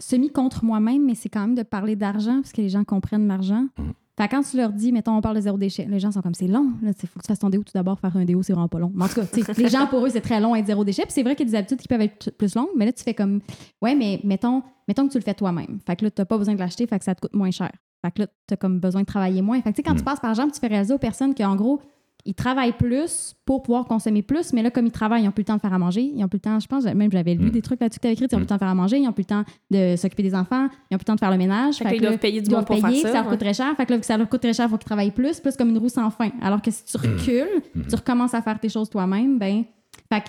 [0.00, 3.28] semi contre moi-même, mais c'est quand même de parler d'argent, parce que les gens comprennent
[3.28, 3.66] l'argent.
[3.78, 3.82] Mmh.
[4.20, 6.34] Fait quand tu leur dis, mettons, on parle de zéro déchet, les gens sont comme,
[6.34, 6.72] c'est long.
[6.82, 7.98] Il faut que tu fasses ton déo tout d'abord.
[7.98, 8.92] Faire un déo, c'est vraiment pas long.
[8.94, 11.04] Mais en tout cas, les gens, pour eux, c'est très long être zéro déchet.
[11.04, 12.92] Puis c'est vrai qu'il y a des habitudes qui peuvent être plus longues, mais là,
[12.92, 13.40] tu fais comme,
[13.80, 15.78] ouais, mais mettons, mettons que tu le fais toi-même.
[15.86, 17.50] Fait que là, tu n'as pas besoin de l'acheter, fait que ça te coûte moins
[17.50, 17.72] cher.
[18.04, 19.58] Fait que là, tu as comme besoin de travailler moins.
[19.62, 20.04] Fait que, quand tu mm.
[20.04, 21.80] passes par exemple, tu fais réaliser aux personnes qu'en gros,
[22.24, 25.42] ils travaillent plus pour pouvoir consommer plus, mais là, comme ils travaillent, ils n'ont plus
[25.42, 27.34] le temps de faire à manger, ils n'ont plus le temps, je pense, même j'avais
[27.34, 27.50] lu mm.
[27.50, 28.74] des trucs là-dessus que tu avais écrit, ils n'ont plus le temps de faire à
[28.74, 31.14] manger, ils n'ont plus le temps de s'occuper des enfants, ils n'ont plus le temps
[31.14, 31.76] de faire le ménage.
[31.76, 33.08] Fait, ils doivent payer du bon pour faire ça.
[33.08, 33.74] Ça leur coûte très cher.
[33.76, 35.70] Fait que là, ça leur coûte très cher, il faut qu'ils travaillent plus, plus comme
[35.70, 36.30] une roue sans fin.
[36.42, 37.00] Alors que si tu mm.
[37.00, 39.64] recules, tu recommences à faire tes choses toi-même, ben.
[40.12, 40.24] Fait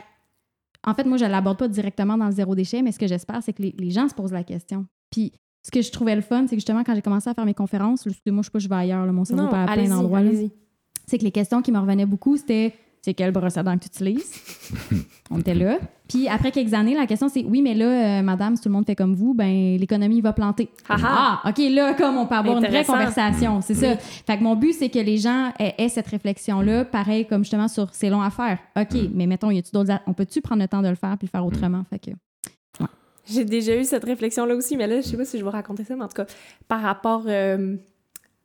[0.84, 3.06] en fait, moi, je ne l'aborde pas directement dans le zéro déchet, mais ce que
[3.06, 4.88] j'espère, c'est que les, les gens se posent la question.
[5.12, 5.32] Puis
[5.64, 7.54] ce que je trouvais le fun, c'est que justement, quand j'ai commencé à faire mes
[7.54, 10.22] conférences, moi, je sais pas, je vais ailleurs, mon cerveau pas à plein d'endroits.
[11.12, 13.84] C'est que les questions qui me revenaient beaucoup, c'était c'est quelle brosse à dents que
[13.84, 14.34] tu utilises?
[15.30, 15.78] On était là.
[16.08, 18.74] Puis après quelques années, la question c'est oui, mais là, euh, madame, si tout le
[18.76, 20.70] monde fait comme vous, ben l'économie va planter.
[20.88, 23.98] Ah, OK, là, comme on peut avoir une vraie conversation, c'est ça.
[23.98, 27.90] Fait que mon but, c'est que les gens aient, cette réflexion-là, pareil comme justement sur
[27.92, 28.60] c'est long à faire.
[28.80, 29.92] OK, mais mettons, y a-tu d'autres.
[30.08, 31.84] On peut-tu prendre le temps de le faire puis le faire autrement?
[31.90, 32.12] Fait que.
[33.26, 35.84] J'ai déjà eu cette réflexion-là aussi, mais là, je sais pas si je vais raconter
[35.84, 36.26] ça, mais en tout cas,
[36.68, 37.76] par rapport euh,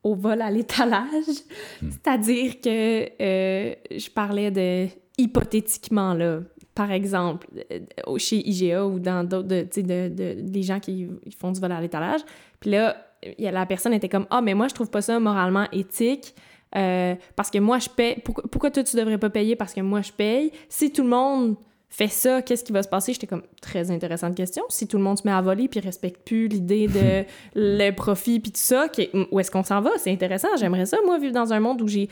[0.07, 1.43] au vol à l'étalage,
[1.83, 1.91] hmm.
[1.91, 4.87] c'est-à-dire que euh, je parlais de
[5.19, 6.41] hypothétiquement, là,
[6.75, 11.51] par exemple, euh, chez IGA ou dans d'autres, de, de, de, des gens qui font
[11.51, 12.21] du vol à l'étalage,
[12.61, 12.97] puis là,
[13.39, 16.35] la personne était comme «Ah, mais moi, je trouve pas ça moralement éthique.
[16.71, 18.21] parce que moi, je paye.
[18.25, 20.53] Pourquoi, pourquoi toi, tu devrais pas payer parce que moi, je paye?
[20.69, 21.57] Si tout le monde
[21.89, 23.13] fais ça, qu'est-ce qui va se passer?
[23.13, 24.65] J'étais comme, très intéressante question.
[24.69, 28.41] Si tout le monde se met à voler puis respecte plus l'idée de le profit
[28.41, 28.87] puis tout ça,
[29.31, 29.91] où est-ce qu'on s'en va?
[29.99, 30.49] C'est intéressant.
[30.59, 32.09] J'aimerais ça, moi, vivre dans un monde où j'ai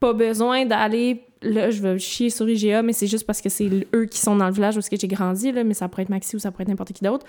[0.00, 3.70] pas besoin d'aller là je veux chier sur IGA mais c'est juste parce que c'est
[3.94, 6.34] eux qui sont dans le village où j'ai grandi là mais ça pourrait être Maxi
[6.34, 7.24] ou ça pourrait être n'importe qui d'autre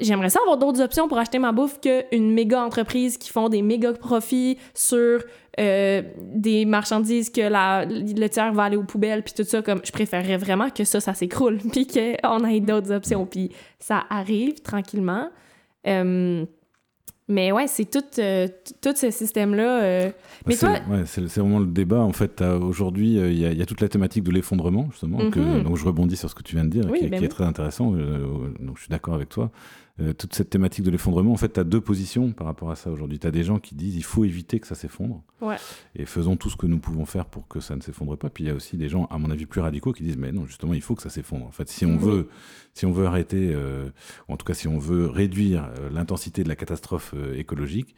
[0.00, 3.62] j'aimerais ça avoir d'autres options pour acheter ma bouffe qu'une méga entreprise qui font des
[3.62, 5.22] méga profits sur
[5.58, 9.80] euh, des marchandises que la, le tiers va aller aux poubelles, puis tout ça, comme
[9.82, 14.60] je préférerais vraiment que ça, ça s'écroule, puis qu'on ait d'autres options, puis ça arrive
[14.60, 15.30] tranquillement.
[15.86, 16.44] Euh,
[17.28, 18.48] mais ouais, c'est tout, euh,
[18.80, 19.82] tout ce système-là.
[19.82, 20.10] Euh.
[20.46, 20.70] Mais toi.
[20.90, 22.00] Ouais, c'est vraiment le débat.
[22.00, 25.18] En fait, aujourd'hui, euh, il y, a toute la thématique de l'effondrement, justement.
[25.18, 25.62] Mm-hmm.
[25.62, 27.90] donc, je rebondis sur ce que tu viens de dire, qui, ben est très intéressant.
[27.92, 29.50] donc, je suis d'accord avec toi.
[30.00, 32.76] Euh, toute cette thématique de l'effondrement, en fait, tu as deux positions par rapport à
[32.76, 33.18] ça aujourd'hui.
[33.18, 35.22] Tu as des gens qui disent il faut éviter que ça s'effondre.
[35.96, 38.30] Et faisons tout ce que nous pouvons faire pour que ça ne s'effondre pas.
[38.30, 40.30] Puis il y a aussi des gens, à mon avis, plus radicaux qui disent mais
[40.30, 41.46] non, justement, il faut que ça s'effondre.
[41.46, 42.28] En fait, si on, veut,
[42.74, 43.90] si on veut arrêter, euh,
[44.28, 47.94] ou en tout cas, si on veut réduire euh, l'intensité de la catastrophe écologique,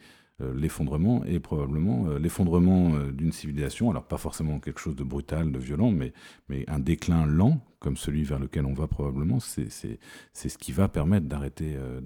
[0.55, 3.89] l'effondrement est probablement l'effondrement d'une civilisation.
[3.89, 6.13] Alors pas forcément quelque chose de brutal, de violent, mais,
[6.49, 10.87] mais un déclin lent comme celui vers lequel on va probablement, c'est ce qui va
[10.87, 11.99] permettre d'arrêter euh,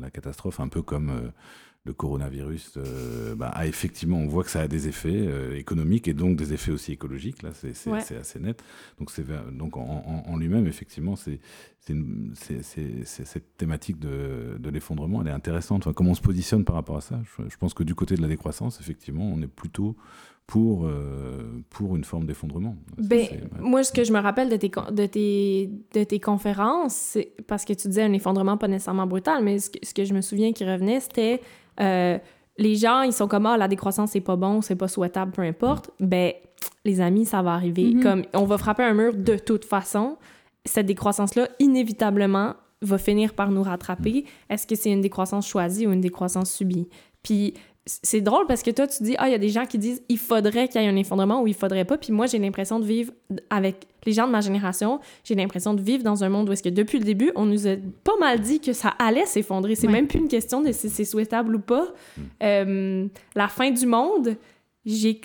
[0.00, 1.30] la, catastrophe, un peu comme euh,
[1.86, 6.14] le coronavirus euh, bah, a effectivement, on voit que ça a des effets économiques et
[6.14, 8.62] donc des effets aussi écologiques, là c'est assez net.
[8.98, 9.10] Donc,
[9.52, 11.40] donc en, en, lui-même, effectivement, c'est
[13.04, 15.86] cette thématique de, de l'effondrement, elle est intéressante.
[15.86, 17.20] Enfin, comment on se positionne par rapport à ça?
[17.24, 19.96] Je, je pense que du côté de la décroissance, effectivement, on est plutôt
[20.46, 22.76] pour, euh, pour une forme d'effondrement.
[22.98, 23.26] Ben,
[23.58, 27.72] moi, ce que je me rappelle de tes, de tes, de tes conférences, parce que
[27.72, 30.52] tu disais un effondrement pas nécessairement brutal, mais ce que, ce que je me souviens
[30.52, 31.40] qui revenait, c'était
[31.80, 32.18] euh,
[32.58, 35.42] les gens, ils sont comme, ah, la décroissance, c'est pas bon, c'est pas souhaitable, peu
[35.42, 35.90] importe.
[36.00, 36.32] Ben,
[36.84, 37.94] les amis, ça va arriver.
[37.94, 38.02] Mm-hmm.
[38.02, 40.16] Comme, on va frapper un mur de toute façon.
[40.64, 44.24] Cette décroissance-là, inévitablement, va finir par nous rattraper.
[44.50, 46.88] Est-ce que c'est une décroissance choisie ou une décroissance subie?
[47.22, 47.54] Puis,
[47.86, 50.02] c'est drôle parce que toi, tu dis, ah, il y a des gens qui disent,
[50.08, 51.96] il faudrait qu'il y ait un effondrement ou il faudrait pas.
[51.96, 53.12] Puis moi, j'ai l'impression de vivre
[53.48, 56.62] avec les gens de ma génération, j'ai l'impression de vivre dans un monde où est-ce
[56.62, 59.76] que depuis le début, on nous a pas mal dit que ça allait s'effondrer.
[59.76, 61.86] C'est même plus une question de si c'est souhaitable ou pas.
[62.16, 62.22] Mm.
[62.42, 64.36] Euh, la fin du monde,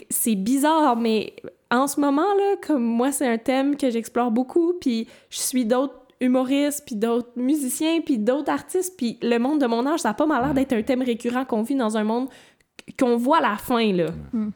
[0.10, 1.34] c'est bizarre, mais
[1.72, 5.66] en ce moment, là, comme moi, c'est un thème que j'explore beaucoup, puis je suis
[5.66, 10.10] d'autres humoristes, puis d'autres musiciens, puis d'autres artistes, puis le monde de mon âge, ça
[10.10, 12.30] n'a pas mal l'air d'être un thème récurrent qu'on vit dans un monde
[12.98, 14.08] qu'on voit à la fin, là.
[14.34, 14.50] Hmm.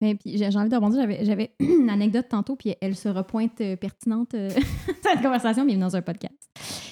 [0.00, 3.76] Mais puis j'ai envie de rebondir, j'avais une anecdote tantôt, puis elle se repointe euh,
[3.76, 4.50] pertinente, euh,
[5.02, 6.50] cette conversation, mais dans un podcast.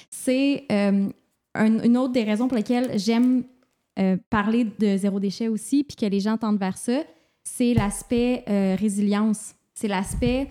[0.09, 1.09] C'est euh,
[1.55, 3.43] une autre des raisons pour lesquelles j'aime
[4.31, 7.03] parler de zéro déchet aussi, puis que les gens tendent vers ça,
[7.43, 8.43] c'est l'aspect
[8.79, 9.53] résilience.
[9.75, 10.47] C'est l'aspect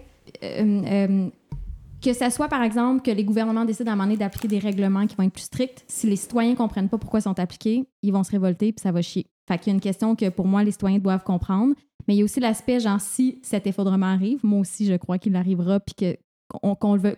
[2.00, 4.58] que ce soit, par exemple, que les gouvernements décident à un moment donné d'appliquer des
[4.58, 7.38] règlements qui vont être plus stricts, si les citoyens ne comprennent pas pourquoi ils sont
[7.38, 9.26] appliqués, ils vont se révolter puis ça va chier.
[9.50, 11.74] Fait qu'il y a une question que pour moi, les citoyens doivent comprendre.
[12.06, 15.18] Mais il y a aussi l'aspect, genre, si cet effondrement arrive, moi aussi, je crois
[15.18, 16.16] qu'il arrivera puis que
[16.48, 17.16] qu'on, veut,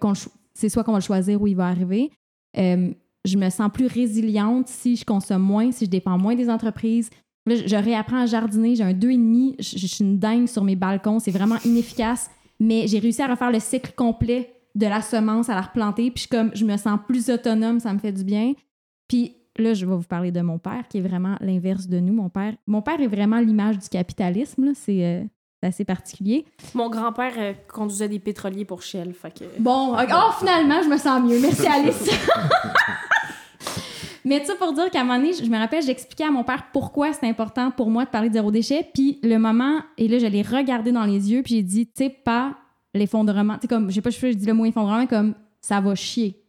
[0.54, 2.10] c'est soit qu'on va le choisir ou il va arriver.
[2.56, 7.10] Je me sens plus résiliente si je consomme moins, si je dépends moins des entreprises.
[7.44, 10.76] Là, je, réapprends à jardiner, j'ai un 2,5, je, je suis une dingue sur mes
[10.76, 15.50] balcons, c'est vraiment inefficace, mais j'ai réussi à refaire le cycle complet de la semence
[15.50, 16.10] à la replanter.
[16.10, 18.54] Puis comme, je me sens plus autonome, ça me fait du bien.
[19.08, 22.12] Puis là, je vais vous parler de mon père, qui est vraiment l'inverse de nous.
[22.12, 24.72] Mon père, mon père est vraiment l'image du capitalisme.
[24.88, 25.24] Euh,
[25.62, 26.44] c'est assez particulier.
[26.74, 29.12] Mon grand-père euh, conduisait des pétroliers pour Shell.
[29.12, 29.44] Fait que...
[29.58, 31.40] Bon, oh, finalement, je me sens mieux.
[31.40, 32.10] Merci, Alice.
[34.24, 36.44] Mais tu sais, pour dire qu'à un moment donné, je me rappelle, j'expliquais à mon
[36.44, 38.88] père pourquoi c'est important pour moi de parler de zéro déchet.
[38.94, 42.04] Puis le moment, et là, je l'ai regardé dans les yeux, puis j'ai dit, tu
[42.04, 42.54] sais, pas
[42.94, 43.54] l'effondrement.
[43.54, 46.41] Tu sais, comme, j'ai pas, je dis le mot effondrement, comme ça va chier.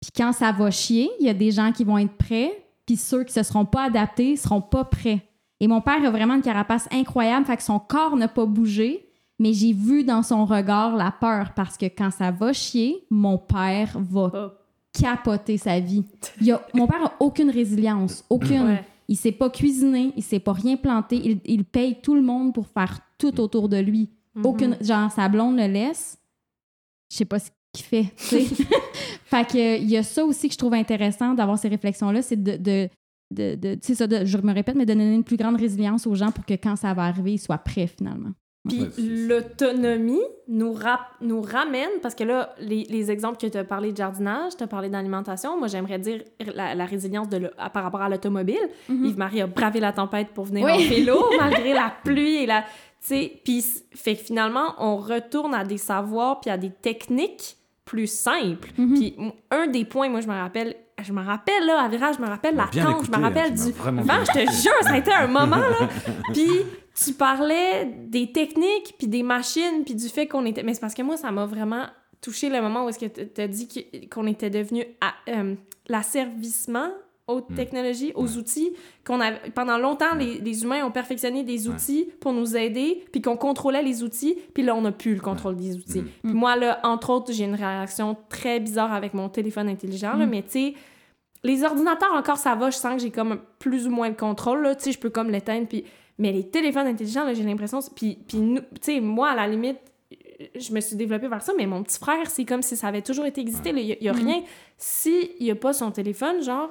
[0.00, 2.96] Puis quand ça va chier, il y a des gens qui vont être prêts, puis
[2.96, 5.26] ceux qui se seront pas adaptés seront pas prêts.
[5.60, 9.06] Et mon père a vraiment une carapace incroyable, fait que son corps n'a pas bougé,
[9.38, 13.36] mais j'ai vu dans son regard la peur parce que quand ça va chier, mon
[13.38, 14.48] père va oh.
[14.92, 16.04] capoter sa vie.
[16.40, 18.78] Il a, mon père a aucune résilience, aucune.
[19.08, 22.54] Il sait pas cuisiner, il sait pas rien planter, il, il paye tout le monde
[22.54, 24.10] pour faire tout autour de lui.
[24.34, 24.46] Mhm.
[24.46, 26.18] Aucune, genre, sa blonde le laisse.
[27.10, 28.04] Je sais pas ce qu'il fait.
[28.16, 32.42] fait que il y a ça aussi que je trouve intéressant d'avoir ces réflexions-là, c'est
[32.42, 32.88] de, de,
[33.30, 36.32] de, de ça, je me répète, mais de donner une plus grande résilience aux gens
[36.32, 38.30] pour que quand ça va arriver, ils soient prêts finalement.
[38.68, 38.86] Puis
[39.26, 40.76] l'autonomie nous,
[41.22, 44.62] nous ramène, parce que là, les, les exemples que tu as parlé de jardinage, tu
[44.62, 46.22] as parlé d'alimentation, moi j'aimerais dire
[46.54, 48.60] la, résilience de par rapport à l'automobile.
[48.90, 49.06] Mhm.
[49.06, 52.64] Yves-Marie a bravé la tempête pour venir en vélo, malgré la pluie et la
[53.08, 57.56] puis fait que finalement, on retourne à des savoirs puis à des techniques
[57.90, 58.70] plus simples.
[58.78, 58.94] Mhm.
[58.94, 59.16] Puis
[59.50, 62.28] un des points, moi, je me rappelle, je me rappelle, là, à virage, je me
[62.28, 65.26] rappelle la tente, je me rappelle du vent, je te jure, ça a été un
[65.26, 65.88] moment, là.
[66.32, 66.48] puis
[66.94, 70.62] tu parlais des techniques, puis des machines, puis du fait qu'on était...
[70.62, 71.86] Mais c'est parce que moi, ça m'a vraiment
[72.20, 73.66] touché le moment où est-ce que tu as dit
[74.08, 74.84] qu'on était devenu
[75.28, 75.56] euh,
[75.88, 76.90] l'asservissement
[77.30, 77.54] aux hmm.
[77.54, 78.72] technologies, aux outils.
[79.06, 83.36] qu'on a Pendant longtemps, les, humains ont perfectionné des outils pour nous aider, puis qu'on
[83.36, 86.04] contrôlait les outils, puis là, on n'a plus le contrôle des outils.
[86.22, 86.32] Hmm.
[86.32, 90.30] moi, là, entre autres, j'ai une réaction très bizarre avec mon téléphone intelligent, là, hmm.
[90.30, 90.74] mais tu sais,
[91.42, 94.68] les ordinateurs, encore, ça va, je sens que j'ai comme plus ou moins le contrôle,
[94.76, 95.84] tu sais, je peux comme l'éteindre, puis...
[96.18, 97.78] Mais les téléphones intelligents, j'ai l'impression...
[97.96, 99.78] Puis, puis tu sais, moi, à la limite,
[100.58, 103.02] je me suis développée vers ça, mais mon petit frère, c'est comme si ça avait
[103.02, 103.70] toujours été existé.
[103.70, 104.42] Il n'y a, rien.
[104.78, 106.70] S'il n'y a pas son téléphone, genre,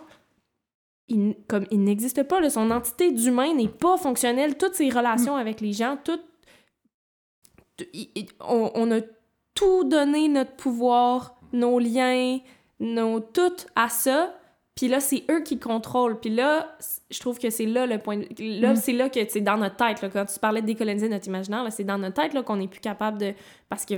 [1.10, 5.40] il, comme il n'existe pas, son entité d'humain n'est pas fonctionnelle, toutes ses relations mm.
[5.40, 6.20] avec les gens, tout,
[8.40, 9.02] on, a
[9.54, 12.40] tout donné notre pouvoir, nos liens,
[12.80, 14.36] nos tout à ça,
[14.76, 16.20] puis là c'est eux qui contrôlent.
[16.20, 16.78] Puis là,
[17.10, 18.76] je trouve que c'est là le point là mm.
[18.76, 21.66] c'est là que c'est dans notre tête là, quand tu parlais de décoloniser notre imaginaire,
[21.72, 23.34] c'est dans notre tête là qu'on n'est plus capable de
[23.68, 23.96] parce que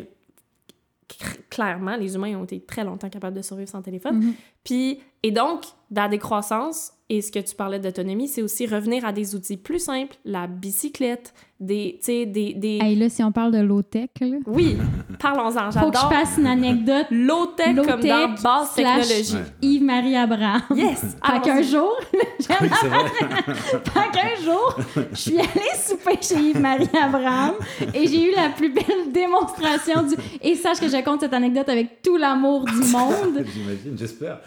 [1.50, 4.20] clairement, les humains ont été très longtemps capables de survivre sans téléphone.
[4.20, 4.34] Mm-hmm.
[4.64, 9.04] Puis, et donc, dans la décroissance, et ce que tu parlais d'autonomie, c'est aussi revenir
[9.04, 12.54] à des outils plus simples, la bicyclette, des, tu sais, des...
[12.54, 12.80] des...
[12.82, 14.38] Hey, là, si on parle de low-tech, là...
[14.48, 14.78] Oui,
[15.20, 15.84] parlons-en, j'adore.
[15.84, 17.06] Faut que je passe une anecdote.
[17.12, 19.36] Low-tech comme dans basse technologie.
[19.62, 20.62] Yves-Marie Abraham.
[20.74, 21.18] Yes!
[21.26, 22.00] Fait qu'un jour,
[22.42, 24.76] fait qu'un jour,
[25.12, 27.56] je suis allée souper chez Yves-Marie Abraham
[27.94, 30.16] et j'ai eu la plus belle démonstration du...
[30.42, 33.46] Et sache que je compte cette anecdote avec tout l'amour du monde.
[33.54, 34.40] J'imagine, j'espère.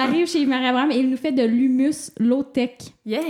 [0.00, 2.78] J'arrive chez Yves-Marie Abraham et il nous fait de l'humus low-tech.
[3.04, 3.20] Yeah!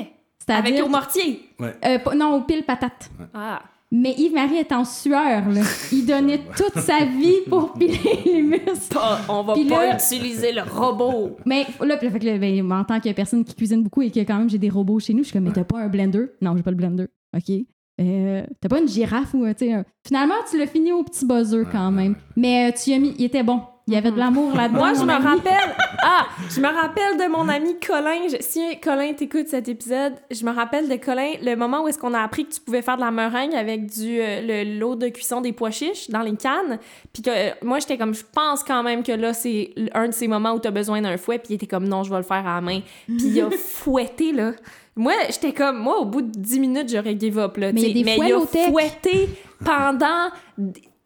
[0.49, 1.41] Avec au mortier?
[1.59, 1.75] Ouais.
[1.85, 3.11] Euh, non, au pile patate.
[3.35, 3.63] Ah.
[3.93, 5.63] Mais Yves-Marie est en sueur, là.
[5.93, 8.99] Il donnait toute sa vie pour piler les muscles.
[9.29, 11.37] on va pas utiliser le robot.
[11.45, 14.39] Mais là, fait que, ben, en tant que personne qui cuisine beaucoup et que quand
[14.39, 16.27] même j'ai des robots chez nous, je suis comme, mais t'as pas un blender?
[16.41, 17.07] Non, j'ai pas le blender.
[17.37, 17.57] OK.
[18.01, 21.65] Euh, t'as pas une girafe ou, tu sais, finalement, tu l'as fini au petit buzzer
[21.71, 22.15] quand même.
[22.37, 23.61] Mais euh, tu as mis, il était bon.
[23.87, 24.79] Il y avait de l'amour là-dedans.
[24.79, 25.75] Moi, je me rappelle.
[26.03, 28.27] Ah, je me rappelle de mon ami Colin.
[28.41, 32.15] si Colin t'écoute cet épisode, je me rappelle de Colin, le moment où est-ce qu'on
[32.15, 35.09] a appris que tu pouvais faire de la meringue avec du euh, le lot de
[35.09, 36.79] cuisson des pois chiches dans les cannes.
[37.13, 40.15] Puis que euh, moi, j'étais comme, je pense quand même que là, c'est un de
[40.15, 41.39] ces moments où tu as besoin d'un fouet.
[41.39, 42.81] Puis il était comme, non, je vais le faire à la main.
[43.07, 44.53] Puis il a fouetté, là.
[44.97, 47.73] Moi, j'étais comme, moi, au bout de 10 minutes, j'aurais give up, là.
[47.73, 49.29] Mais, il, mais il a fouetté
[49.63, 50.31] pendant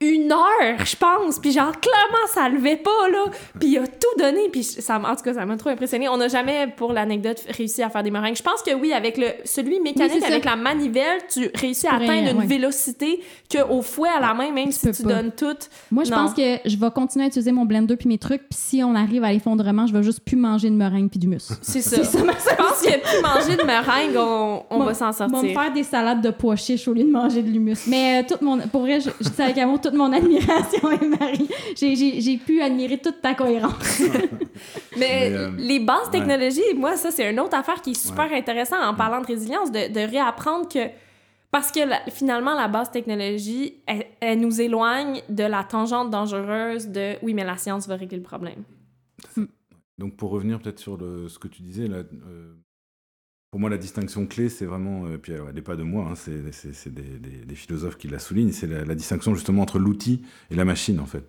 [0.08, 1.38] une heure, je pense.
[1.38, 3.26] Puis genre, clairement, ça levait pas, là.
[3.58, 4.48] Puis il a tout donné.
[4.50, 6.08] Puis ça, en tout cas, ça m'a trop impressionné.
[6.08, 8.36] On n'a jamais, pour l'anecdote, réussi à faire des meringues.
[8.36, 12.30] Je pense que oui, avec le celui mécanique, avec la manivelle, tu réussis à atteindre
[12.30, 15.56] une vélocité qu'au fouet à la main, même si tu donnes tout.
[15.90, 18.42] Moi, je pense que je vais continuer à utiliser mon blender puis mes trucs.
[18.48, 21.28] Puis si on arrive à l'effondrement, je vais juste plus manger de meringue puis du
[21.28, 21.54] muscle.
[21.62, 22.02] C'est ça.
[22.04, 22.24] ça je
[22.56, 24.16] pense que plus manger de meringue,
[24.70, 25.38] on, va s'en sortir.
[25.38, 27.86] On va faire des salades de pois chiches au lieu de manger de l'humus.
[27.86, 30.88] Mais euh, tout mon, pour vrai, je, je avec amour, toute mon admiration,
[31.20, 31.48] Marie.
[31.76, 34.02] J'ai pu admirer toute ta cohérence.
[34.96, 38.82] Mais, euh, les bases technologies, moi, ça, c'est une autre affaire qui est super intéressante
[38.82, 40.88] en parlant de résilience, de, de réapprendre que.
[41.50, 41.80] Parce que
[42.10, 43.76] finalement, la base technologie,
[44.20, 48.24] elle, nous éloigne de la tangente dangereuse de oui, mais la science va régler le
[48.24, 48.64] problème.
[49.98, 52.54] Donc, pour revenir peut-être sur le, ce que tu disais, là, euh,
[53.54, 56.16] pour moi, la distinction clé, c'est vraiment, euh, puis elle n'est pas de moi, hein,
[56.16, 60.98] c'est des, philosophes qui la soulignent, c'est la, distinction justement entre l'outil et la machine,
[60.98, 61.22] en fait.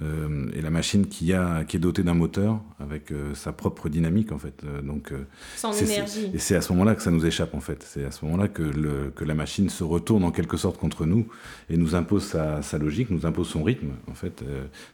[0.00, 3.88] Euh, et la machine qui, a, qui est dotée d'un moteur avec euh, sa propre
[3.88, 4.62] dynamique en fait.
[4.64, 5.12] Euh, donc,
[5.56, 6.30] Son énergie.
[6.32, 7.82] Et c'est à ce moment-là que ça nous échappe en fait.
[7.82, 11.04] C'est à ce moment-là que, le, que la machine se retourne en quelque sorte contre
[11.04, 11.26] nous
[11.68, 14.44] et nous impose sa, sa logique, nous impose son rythme en fait,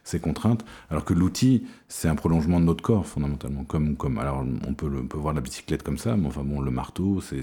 [0.03, 0.65] ses contraintes.
[0.89, 3.63] Alors que l'outil, c'est un prolongement de notre corps fondamentalement.
[3.63, 6.43] Comme, comme, alors on peut, le, on peut voir la bicyclette comme ça, mais enfin
[6.43, 7.41] bon, le marteau, c'est,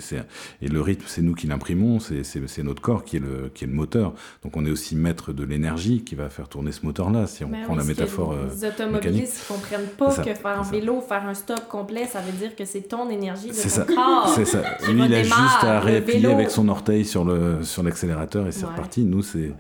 [0.61, 3.64] et le rythme, c'est nous qui l'imprimons, c'est, c'est, notre corps qui est, le, qui
[3.64, 4.14] est le moteur.
[4.42, 7.27] Donc on est aussi maître de l'énergie qui va faire tourner ce moteur-là.
[7.27, 8.34] Si on prend la métaphore.
[8.34, 12.20] Les euh, automobilistes ne comprennent pas que faire un vélo, faire un stop complet, ça
[12.20, 13.84] veut dire que c'est ton énergie de ton ça.
[13.84, 14.32] corps.
[14.34, 14.62] C'est ça.
[14.88, 18.66] Lui, il a juste à réappuyer avec son orteil sur le sur l'accélérateur et c'est
[18.66, 19.04] reparti.
[19.04, 19.52] Nous, c'est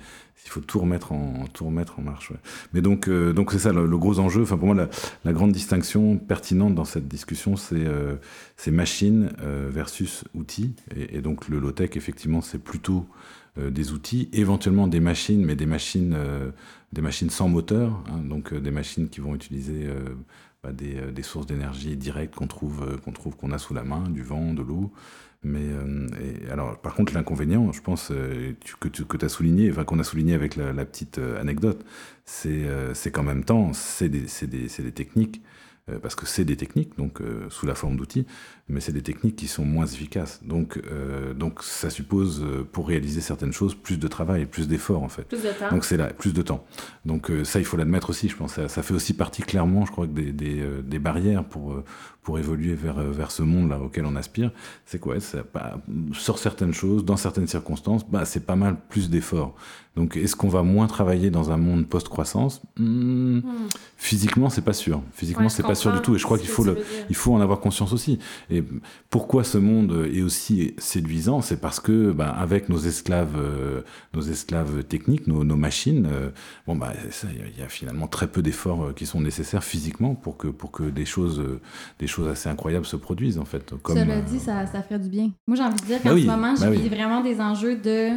[0.44, 2.32] il faut tout remettre en tout remettre en marche.
[2.72, 4.42] Mais donc euh, donc c'est ça le, gros enjeu.
[4.42, 4.88] Enfin pour moi la,
[5.24, 8.16] la, grande distinction pertinente dans cette discussion c'est euh,
[8.56, 13.06] c'est machine versus outils et, et, donc le low tech effectivement c'est plutôt
[13.58, 16.16] des outils, éventuellement des machines, mais des machines
[16.92, 20.14] des machines sans moteur, hein, donc euh, des machines qui vont utiliser euh,
[20.62, 23.82] bah, des, euh, des, sources d'énergie directes qu'on trouve qu'on trouve qu'on a sous la
[23.82, 24.92] main, du vent, de l'eau.
[25.44, 25.70] Mais
[26.52, 28.12] alors, par contre, l'inconvénient, je pense
[28.78, 31.84] que tu as souligné, enfin qu'on a souligné avec la, petite anecdote,
[32.24, 35.42] c'est qu'en même temps, c'est des techniques
[36.00, 38.24] parce que c'est des techniques, donc sous la forme d'outils,
[38.68, 40.40] mais c'est des techniques qui sont moins efficaces.
[40.44, 45.02] Donc, euh, donc ça suppose, euh, pour réaliser certaines choses, plus de travail, plus d'efforts
[45.02, 45.24] en fait.
[45.24, 45.70] Plus de temps.
[45.70, 46.64] Donc c'est là, plus de temps.
[47.04, 48.54] Donc euh, ça, il faut l'admettre aussi, je pense.
[48.54, 51.82] Ça, ça, fait aussi partie clairement, je crois, que des, des, des barrières pour,
[52.22, 54.52] pour évoluer vers, vers ce monde-là auquel on aspire.
[54.86, 55.18] C'est quoi?
[55.20, 55.78] Ça, bah,
[56.12, 59.54] Sur certaines choses, dans certaines circonstances, bah, c'est pas mal plus d'efforts.
[59.96, 62.62] Donc est-ce qu'on va moins travailler dans un monde post-croissance?
[62.78, 63.68] Hmm, hmm.
[63.98, 65.02] Physiquement, c'est pas sûr.
[65.12, 66.14] Physiquement, c'est pas sûr du tout.
[66.14, 66.78] Et je crois qu'il faut, le,
[67.10, 68.18] il faut en avoir conscience aussi.
[68.48, 68.61] Et
[69.10, 73.82] pourquoi ce monde est aussi séduisant C'est parce que, ben, avec nos esclaves, euh,
[74.14, 76.30] nos esclaves techniques, nos, machines, euh,
[76.66, 76.92] bon, bah,
[77.24, 80.70] il y, a finalement très peu d'efforts euh, qui sont nécessaires physiquement pour que, pour
[80.70, 81.42] que des choses,
[81.98, 83.74] des choses assez incroyables se produisent, en fait.
[83.82, 85.30] Comme, Cela dit, ça, ça ferait du bien.
[85.46, 88.10] Moi, j'ai envie de dire qu'en bah ce moment, bah j'ai vraiment des enjeux de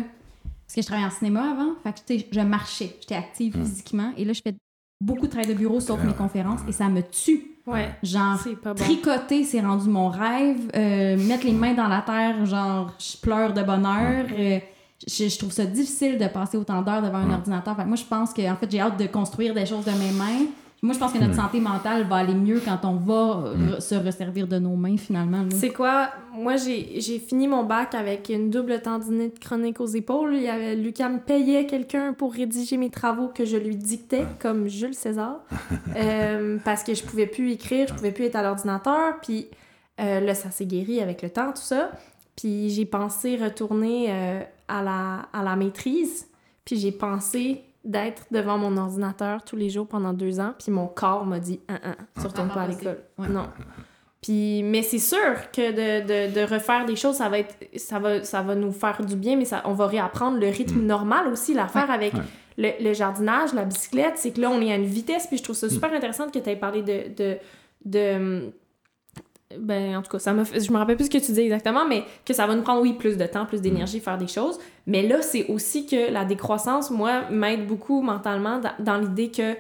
[0.66, 3.66] parce que je travaillais en cinéma avant, fait que je marchais, j'étais active hum.
[3.66, 4.56] physiquement, et là je fais
[5.00, 7.90] beaucoup de travail de bureau sauf mes conférences, et ça me tue Ouais.
[8.04, 8.38] Genre,
[8.76, 10.70] tricoter, c'est rendu mon rêve.
[10.76, 14.26] Euh, mettre les mains dans la terre, genre, je pleure de bonheur.
[14.38, 14.60] Euh,
[15.08, 17.76] je, trouve ça difficile de passer autant d'heures devant un ordinateur.
[17.86, 20.46] moi, je pense que en fait, j'ai hâte de construire des choses de mes mains.
[20.86, 23.80] Moi, je pense que notre santé mentale va aller mieux quand on va mm.
[23.80, 25.44] se resservir de nos mains, finalement.
[25.50, 26.12] C'est quoi?
[26.32, 30.36] Moi, j'ai fini mon bac avec une double tendinite chronique aux épaules.
[30.36, 34.26] Il y avait, Lucas me payait quelqu'un pour rédiger mes travaux que je lui dictais,
[34.40, 35.40] comme Jules César,
[35.96, 39.16] euh, parce que je pouvais plus écrire, je pouvais plus être à l'ordinateur.
[39.24, 39.48] Puis
[40.00, 41.90] euh, là, ça s'est guéri avec le temps, tout ça.
[42.36, 46.28] Puis j'ai pensé retourner euh, à, la, à la maîtrise.
[46.64, 50.88] Puis j'ai pensé d'être devant mon ordinateur tous les jours pendant deux ans, puis mon
[50.88, 52.22] corps m'a dit ah, ah, ah.
[52.22, 53.00] surtout pas à l'école.
[53.30, 53.48] Non.
[54.22, 58.00] Puis, mais c'est sûr que de, de, de, refaire des choses, ça va, être, ça,
[58.00, 60.86] va, ça va nous faire du bien, mais ça, on va réapprendre le rythme mm.
[60.88, 61.54] normal aussi.
[61.54, 62.14] L'affaire avec
[62.58, 65.44] Le, le, jardinage, la bicyclette, c'est que là, on est à une vitesse, puis je
[65.44, 67.38] trouve ça super intéressant que tu aies parlé de, de,
[67.84, 68.52] de
[69.60, 71.86] ben en tout cas ça me je me rappelle plus ce que tu dis exactement
[71.86, 74.60] mais que ça va nous prendre oui plus de temps plus d'énergie faire des choses.
[74.88, 79.54] Mais là c'est aussi que la décroissance moi m'aide beaucoup mentalement dans, l'idée que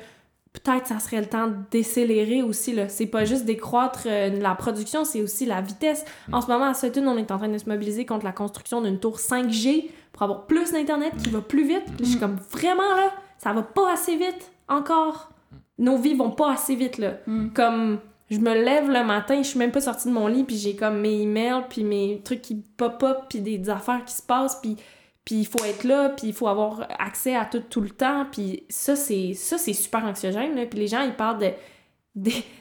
[0.54, 2.89] peut-être ça serait le temps de décélérer aussi là.
[2.89, 6.06] C'est pas juste décroître euh, la production c'est aussi la vitesse.
[6.32, 8.82] En ce moment à Sutton on est en train de se mobiliser contre la construction
[8.82, 11.86] d'une tour 5G pour avoir plus d'internet qui va plus vite.
[12.00, 15.30] Je suis comme vraiment là ça va pas assez vite encore.
[15.78, 17.18] Nos vies vont pas assez vite là.
[17.28, 17.50] Mm.
[17.50, 18.00] comme
[18.32, 20.76] je me lève le matin, je suis même pas sortie de mon lit, puis j'ai
[20.76, 24.78] comme mes emails, puis mes trucs qui pop-up, puis des, affaires qui se passent, puis
[25.23, 28.28] puis il faut être là, puis il faut avoir accès à tout tout le temps,
[28.32, 30.65] puis ça, c'est ça c'est super anxiogène, là.
[30.65, 31.51] Puis les gens, ils parlent de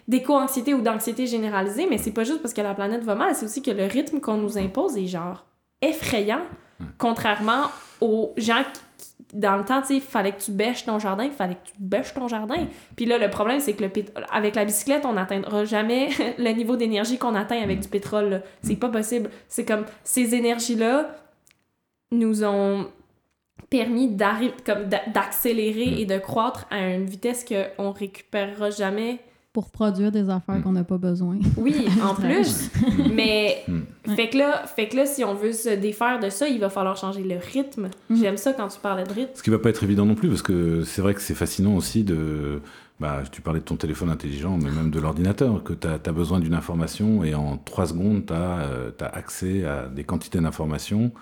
[0.08, 3.44] d'éco-anxiété ou d'anxiété généralisée, mais c'est pas juste parce que la planète va mal, c'est
[3.44, 5.46] aussi que le rythme qu'on nous impose est genre
[5.80, 6.42] effrayant,
[6.98, 8.80] contrairement aux gens qui
[9.34, 11.74] dans le temps, tu il fallait que tu bêches ton jardin, il fallait que tu
[11.78, 12.66] bêches ton jardin.
[12.96, 13.84] Puis là, le problème, c'est que
[14.32, 16.08] avec la bicyclette, on n'atteindra jamais
[16.38, 18.42] le niveau d'énergie qu'on atteint avec du pétrole.
[18.62, 19.30] C'est pas possible.
[19.48, 21.10] C'est comme ces énergies-là
[22.12, 22.86] nous ont
[23.70, 29.18] permis d'accélérer et de croître à une vitesse qu'on récupérera jamais
[29.54, 31.38] pour produire des affaires qu'on n'a pas besoin.
[31.56, 32.70] Oui, en plus.
[33.14, 34.14] mais hmm.
[34.16, 36.68] fait que là, fait que là, si on veut se défaire de ça, il va
[36.68, 37.88] falloir changer le rythme.
[38.10, 38.16] Hmm.
[38.16, 39.30] J'aime ça quand tu parlais de rythme.
[39.32, 41.76] Ce qui va pas être évident non plus, parce que c'est vrai que c'est fascinant
[41.76, 42.60] aussi de.
[42.98, 46.40] Bah, tu parlais de ton téléphone intelligent, mais même de l'ordinateur, que tu as, besoin
[46.40, 51.12] d'une information et en trois secondes, tu as, euh, as, accès à des quantités d'informations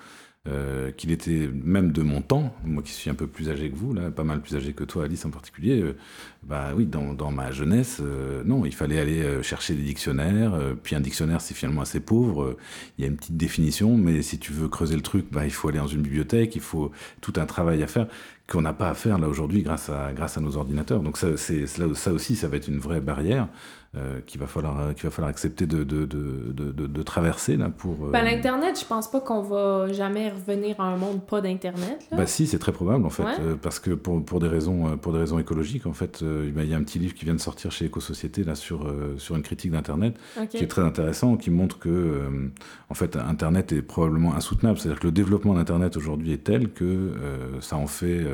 [0.49, 3.77] euh, qu'il était même de mon temps, moi qui suis un peu plus âgé que
[3.77, 5.97] vous, là, pas mal plus âgé que toi, Alice en particulier, euh,
[6.43, 10.97] bah oui, dans, dans ma jeunesse, euh, non, il fallait aller chercher des dictionnaires, puis
[10.97, 12.57] un dictionnaire c'est finalement assez pauvre,
[12.99, 15.53] il y a une petite définition, mais si tu veux creuser le truc, bah, il
[15.53, 16.91] faut aller dans une bibliothèque, il faut
[17.21, 18.09] tout un travail à faire
[18.49, 21.01] qu'on n'a pas à faire là aujourd'hui grâce à, grâce à nos ordinateurs.
[21.01, 23.49] Donc ça, c'est, ça aussi, ça va être une vraie barrière.
[23.95, 27.69] Euh, qu'il va falloir euh, qu'il va falloir accepter de, de, de, de traverser là
[27.69, 32.09] pour ben, l'internet je pense pas qu'on va jamais revenir à un monde pas d'internet
[32.11, 33.23] bah si c'est très probable en fait
[33.61, 36.77] parce que pour, pour des raisons pour des raisons écologiques en fait il y a
[36.79, 40.17] un petit livre qui vient de sortir chez Éco-Société là sur sur une critique d'internet
[40.49, 42.51] qui est très intéressant qui montre que
[42.89, 44.79] en fait internet est probablement insoutenable.
[44.79, 47.13] C'est-à-dire que le développement d'internet aujourd'hui est tel que
[47.61, 48.25] ça en fait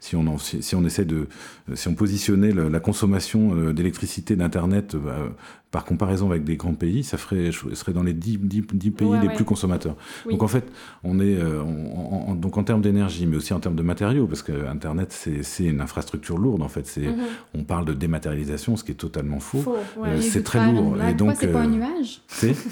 [0.00, 1.28] si on si, on essaie de
[1.74, 5.30] si on positionnait la consommation d'électricité d'internet euh,
[5.74, 9.44] par comparaison avec des grands pays, ça ferait, serait dans les 10, pays les plus
[9.44, 9.96] consommateurs.
[10.30, 10.64] Donc en fait,
[11.02, 14.42] on est euh, en, donc en termes d'énergie, mais aussi en termes de matériaux, parce
[14.42, 16.86] que Internet c'est une infrastructure lourde en fait.
[16.86, 17.24] C'est, mhm.
[17.56, 19.64] on parle de dématérialisation, ce qui est totalement faux.
[20.04, 20.96] Euh, c'est très lourd.
[21.10, 22.20] Et donc c'est pas un nuage.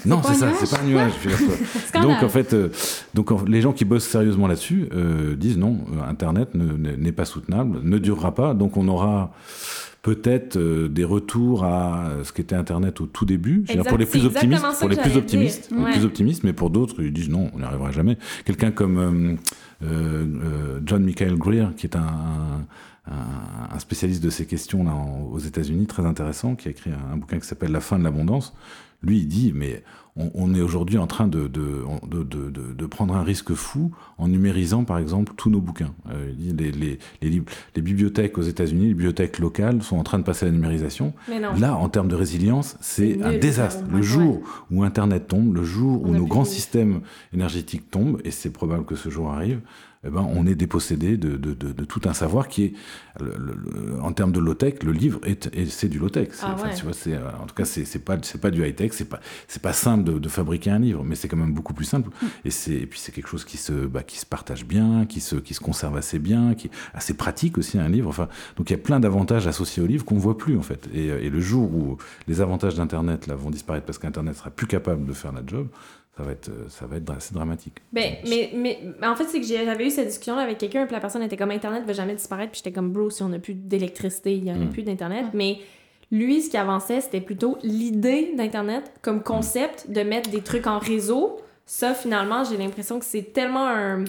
[0.05, 1.11] non, c'est ça, c'est pas un nuage.
[2.01, 2.55] donc en fait,
[3.13, 4.87] donc les gens qui bossent sérieusement là-dessus
[5.35, 9.33] disent non, Internet n'est pas soutenable, ne durera pas, donc on aura
[10.03, 13.63] peut-être euh, des retours à ce qu'était Internet au tout début.
[13.87, 17.13] pour les plus optimistes, pour les plus optimistes, les plus optimistes, mais pour d'autres, ils
[17.13, 18.17] disent non, on n'y arrivera jamais.
[18.45, 19.35] Quelqu'un comme euh,
[19.83, 22.65] euh, John Michael Greer, qui est un,
[23.07, 24.93] un, spécialiste de ces questions là
[25.31, 28.03] aux États-Unis, très intéressant, qui a écrit un, un bouquin qui s'appelle La fin de
[28.03, 28.53] l'abondance.
[29.01, 29.83] Lui, il dit, mais
[30.15, 35.33] on, est aujourd'hui en train de, de, prendre un risque fou en numérisant, par exemple,
[35.35, 35.93] tous nos bouquins.
[36.11, 40.45] Euh, les, les, les, bibliothèques aux États-Unis, les bibliothèques locales sont en train de passer
[40.45, 41.13] à la numérisation.
[41.57, 43.83] Là, en termes de résilience, c'est un désastre.
[43.91, 47.01] Le jour où Internet tombe, le jour où nos grands systèmes
[47.33, 49.61] énergétiques tombent, et c'est probable que ce jour arrive,
[50.05, 52.73] eh ben, on est dépossédé de, de, de, tout un savoir qui est,
[54.01, 56.29] en termes de low-tech, le livre, est, c'est du low-tech.
[56.41, 59.19] Ah euh, en tout cas, c'est pas, pas du high-tech, c'est pas,
[59.61, 62.09] pas simple de, fabriquer un livre, mais c'est quand même beaucoup plus simple.
[62.09, 62.25] Mm.
[62.45, 65.35] Et, et puis c'est quelque chose qui se, bah, qui se partage bien, qui se,
[65.37, 68.09] qui se conserve assez bien, qui est assez pratique aussi, un livre.
[68.09, 68.27] Enfin,
[68.57, 70.89] donc il y a plein d'avantages associés au livre qu'on ne voit plus, en fait.
[70.93, 71.97] Et, et le jour où
[72.27, 75.67] les avantages d'Internet là, vont disparaître parce qu'Internet sera plus capable de faire la job,
[76.15, 77.77] ça va être, euh, ça va être assez dramatique.
[77.91, 80.99] Ben, mais, mais, en fait, c'est que j'avais eu cette discussion avec quelqu'un, puis la
[80.99, 83.55] personne était comme Internet va jamais disparaître, puis j'étais comme bro, si on n'a plus
[83.55, 84.69] d'électricité, il n'y aurait mm.
[84.69, 85.25] plus d'Internet.
[85.33, 85.59] Mais
[86.11, 90.77] lui, ce qui avançait, c'était plutôt l'idée d'Internet comme concept de mettre des trucs en
[90.77, 91.41] réseau.
[91.65, 94.03] Ça, finalement, j'ai l'impression que c'est tellement un,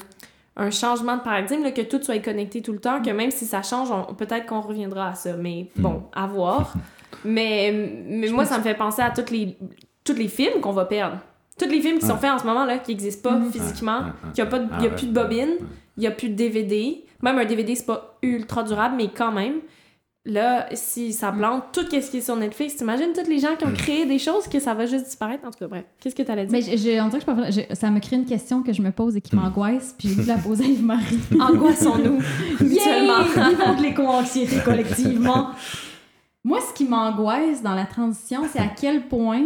[0.56, 3.62] un, changement de paradigme, que tout soit connecté tout le temps, que même si ça
[3.62, 3.88] change,
[4.18, 5.34] peut-être qu'on reviendra à ça.
[5.38, 6.02] Mais bon, mm.
[6.12, 6.74] à voir.
[7.24, 7.72] mais
[8.06, 9.56] mais moi, ça me fait penser à toutes les,
[10.04, 11.16] tous les films qu'on va perdre.
[11.58, 13.50] Tous les films qui sont faits en ce moment, là, qui n'existent pas mhm.
[13.52, 15.50] physiquement, il n'y a, pas de, y a plus de bobine,
[15.96, 17.04] il n'y a plus de DVD.
[17.22, 19.54] Même un DVD, c'est pas ultra durable, mais quand même.
[20.26, 23.66] là, si ça plante, tout ce qui est sur Netflix, t'imagines tous les gens qui
[23.66, 23.74] ont Mm.
[23.74, 25.46] créé des choses que ça va juste disparaître?
[25.46, 25.84] En tout cas, bref.
[26.00, 26.52] Qu'est-ce que t'allais dire?
[26.52, 28.90] Mais je- on dirait que je peux ça me crée une question que je me
[28.90, 29.40] pose et qui Mm.
[29.40, 31.20] m'angoisse, puis j'ai dû la poser à Yves-Marie.
[31.40, 32.20] Angoissons-nous
[32.62, 33.22] mutuellement.
[33.50, 35.50] Vivons de l'éco-anxiété collectivement.
[36.42, 39.42] Moi, ce qui m'angoisse dans la transition, c'est à quel point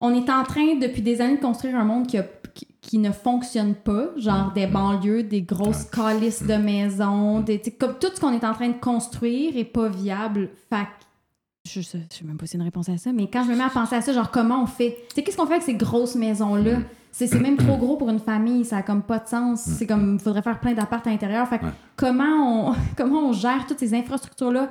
[0.00, 2.98] on est en train, depuis des années, de construire un monde qui, a- qui- qui
[2.98, 8.20] ne fonctionne pas, genre des banlieues, des grosses calices de maisons, des, comme tout ce
[8.20, 10.50] qu'on est en train de construire est pas viable.
[10.68, 10.86] Fait
[11.66, 13.56] je sais, je sais même pas si une réponse à ça, mais quand je me
[13.56, 15.64] mets à penser à ça, genre comment on fait, tu sais, qu'est-ce qu'on fait avec
[15.64, 16.78] ces grosses maisons-là?
[17.10, 19.60] C'est même trop gros pour une famille, ça a comme pas de sens.
[19.62, 21.46] C'est comme, il faudrait faire plein d'apparts à l'intérieur.
[21.48, 21.70] Fait que Ouais.
[21.96, 24.68] comment, on, comment on gère toutes ces infrastructures-là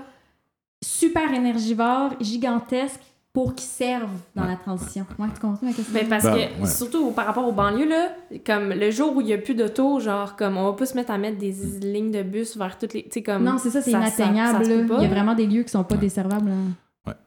[0.83, 2.99] super énergivores, gigantesques,
[3.33, 5.05] pour qu'ils servent dans la transition?
[5.17, 5.93] Ouais, tu comprends ma question?
[5.93, 6.67] Ben parce Bah, que, ouais.
[6.69, 8.09] surtout par rapport aux banlieues, là,
[8.45, 10.95] comme le jour où il n'y a plus d'auto, genre, comme on va pas se
[10.95, 13.03] mettre à mettre des lignes de bus vers toutes les.
[13.03, 13.43] Tu sais, comme.
[13.43, 14.63] non, c'est ça, c'est inatteignable.
[14.65, 16.51] Il y a vraiment des lieux qui sont pas desservables.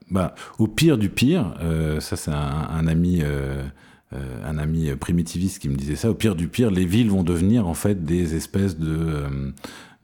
[0.09, 3.61] Bah, au pire du pire, euh, ça c'est un, un ami, euh,
[4.13, 4.17] euh,
[4.49, 6.09] un ami primitiviste qui me disait ça.
[6.09, 9.51] Au pire du pire, les villes vont devenir en fait des espèces de euh,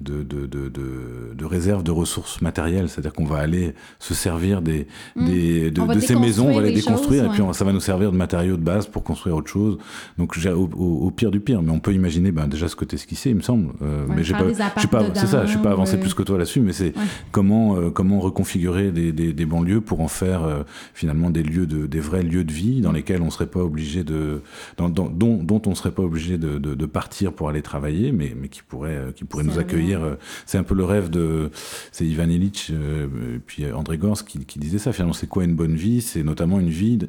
[0.01, 4.61] de, de, de, de, de réserves de ressources matérielles, c'est-à-dire qu'on va aller se servir
[4.61, 5.25] des, Mm.
[5.25, 7.79] des, de, ces maisons, on va les déconstruire choses, et puis on- ça va nous
[7.79, 9.77] servir de matériaux de base pour construire autre chose.
[10.17, 12.95] Donc au, au- au pire du pire, mais on peut imaginer ben, déjà ce côté
[12.95, 13.73] esquissé, il me semble.
[13.81, 14.45] Euh, Ouais, mais j'ai pas,
[14.77, 16.95] je pas, c'est ça, je suis pas dedans, avancé plus que toi là-dessus, mais c'est
[16.97, 17.03] Ouais.
[17.31, 20.63] comment euh, comment reconfigurer des, des, des banlieues pour en faire euh,
[20.93, 24.03] finalement des lieux de des vrais lieux de vie dans lesquels on serait pas obligé
[24.03, 24.41] de
[24.77, 28.11] dans, dans- dont, dont on serait pas obligé de, de, de partir pour aller travailler
[28.11, 29.67] mais mais qui pourrait euh, qui pourrait nous Servir.
[29.83, 30.15] Accueillir euh,
[30.45, 31.51] c'est un peu le rêve de
[31.91, 34.93] c'est Ivan Illich euh, et puis euh, André Gors qui, qui disait ça.
[34.93, 36.01] Finalement c'est quoi une bonne vie?
[36.01, 36.99] C'est notamment une vie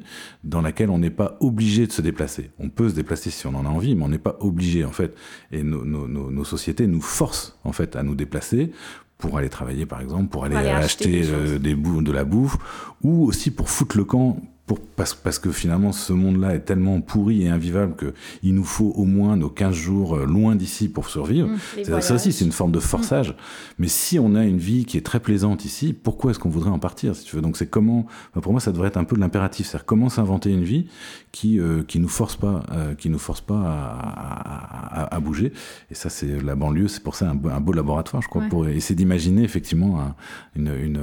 [0.42, 2.50] dans laquelle on n'est pas obligé de se déplacer.
[2.58, 4.92] On peut se déplacer si on en a envie mais on n'est pas obligé en
[4.92, 5.14] fait.
[5.52, 8.72] Et nos, nos, nos, nos sociétés nous forcent en fait à nous déplacer
[9.18, 11.60] pour aller travailler par exemple, pour aller, aller acheter, acheter des euh, choses.
[11.60, 12.56] des bouts de la bouffe,
[13.02, 16.98] ou aussi pour foutre le camp, pour, parce, parce que finalement ce monde-là est tellement
[17.02, 20.88] pourri et invivable que il nous faut au moins nos 15 jours euh, loin d'ici
[20.88, 21.48] pour survivre.
[21.48, 21.58] Mm.
[21.84, 23.36] C'est- Ça aussi, c'est une forme de forçage.
[23.78, 26.70] Mais si on a une vie qui est très plaisante ici, pourquoi est-ce qu'on voudrait
[26.70, 27.42] en partir, si tu veux?
[27.42, 28.06] Donc c'est comment,
[28.40, 29.66] pour moi, ça devrait être un peu de l'impératif.
[29.66, 30.86] C'est-à-dire comment s'inventer une vie
[31.30, 35.20] qui euh, qui nous force pas, euh, qui nous force pas à, à- à- à
[35.20, 35.52] bouger.
[35.90, 36.88] Et ça, c'est la banlieue.
[36.88, 38.48] C'est pour ça un beau, un beau laboratoire, je crois, Ouais.
[38.48, 40.14] pour essayer d'imaginer effectivement un-
[40.56, 41.00] une, une,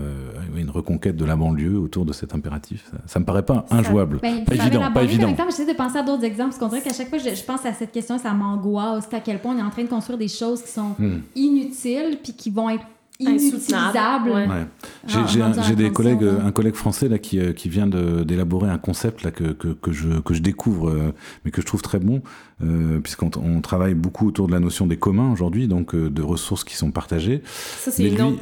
[0.57, 2.85] une reconquête de la banlieue autour de cet impératif.
[2.91, 4.19] Ça, ça me paraît pas Ça- injouable.
[4.21, 5.23] Ben, Pas évident, pas évident.
[5.25, 7.17] En même temps, j'essaie de penser à d'autres exemples, parce qu'on dirait qu'à chaque fois,
[7.17, 9.83] je, je pense à cette question, ça m'angoisse, à quel point on est en train
[9.83, 11.19] de construire des choses qui sont Hmm.
[11.35, 12.83] inutiles, puis qui vont être
[13.19, 14.29] inutilisables.
[14.29, 14.47] ouais.
[14.47, 14.65] Ouais.
[15.07, 18.77] J'ai Ah, j'ai des collègues, un collègue français là qui, euh, qui vient d'élaborer un
[18.77, 21.13] concept là que, que, que je que je découvre, euh,
[21.45, 22.21] mais que je trouve très bon,
[22.63, 26.21] euh, puisqu'on on travaille beaucoup autour de la notion des communs aujourd'hui, donc euh, de
[26.21, 27.41] ressources qui sont partagées.
[27.45, 28.41] Ça, c'est une autre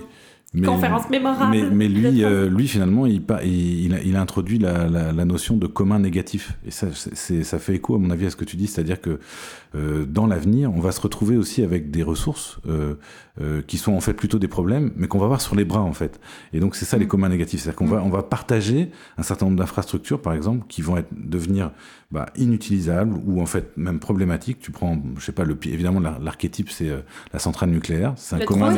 [0.53, 1.51] mais- conférence mémorable.
[1.51, 5.11] mais, mais lui, euh, lui finalement, il, il, il a, il a introduit la, la,
[5.11, 6.53] la notion de commun négatif.
[6.65, 9.19] Et ça, ça fait écho, à mon avis, à ce que tu dis, c'est-à-dire que
[9.75, 12.95] dans l'avenir, on va se retrouver aussi avec des ressources euh,
[13.39, 15.81] euh, qui sont en fait plutôt des problèmes, mais qu'on va avoir sur les bras
[15.81, 16.19] en fait.
[16.53, 17.09] Et donc c'est ça les Mm.
[17.09, 20.81] communs négatifs, c'est-à-dire qu'on va on va partager un certain nombre d'infrastructures, par exemple, qui
[20.81, 21.71] vont être devenir
[22.11, 24.59] bah, inutilisables ou en fait même problématiques.
[24.59, 27.01] Tu prends, je sais pas, le évidemment l'ar- l'archétype c'est euh,
[27.31, 28.71] la centrale nucléaire, c'est un commun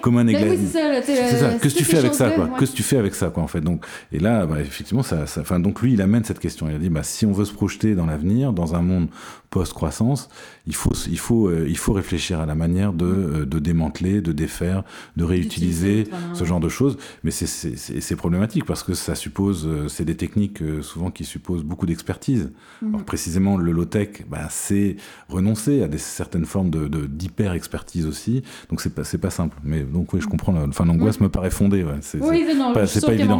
[0.00, 0.70] commun négatif.
[1.04, 1.46] c'est ça.
[1.48, 2.48] euh, que tu fais avec ça, quoi?
[2.58, 3.60] que tu fais avec ça, quoi, en fait?
[3.60, 6.68] Donc, et là, bah, effectivement, ça, ça, enfin, donc lui, il amène cette question.
[6.70, 9.08] Il a dit, bah, si on veut se projeter dans l'avenir, dans un monde
[9.50, 10.29] post-croissance,
[10.66, 14.20] il faut, il faut, euh, il faut réfléchir à la manière de, euh, de démanteler,
[14.20, 14.82] de défaire,
[15.16, 16.04] de réutiliser
[16.34, 16.96] ce genre de choses.
[17.24, 21.86] Mais c'est- problématique parce que ça suppose, euh, c'est des techniques souvent qui supposent beaucoup
[21.86, 22.50] d'expertise.
[22.82, 22.88] Mhm.
[22.94, 24.96] Alors précisément, le low-tech, bah, c'est
[25.28, 28.42] renoncer à des, certaines formes de, de- d'hyper-expertise aussi.
[28.68, 29.56] Donc c'est pas, c'est pas simple.
[29.64, 30.52] Mais donc oui, je comprends.
[30.52, 31.82] la- Enfin, l'angoisse me paraît fondée.
[31.84, 31.94] Ouais.
[32.02, 33.38] C'est- Oui, c'est non, pas- pas évident.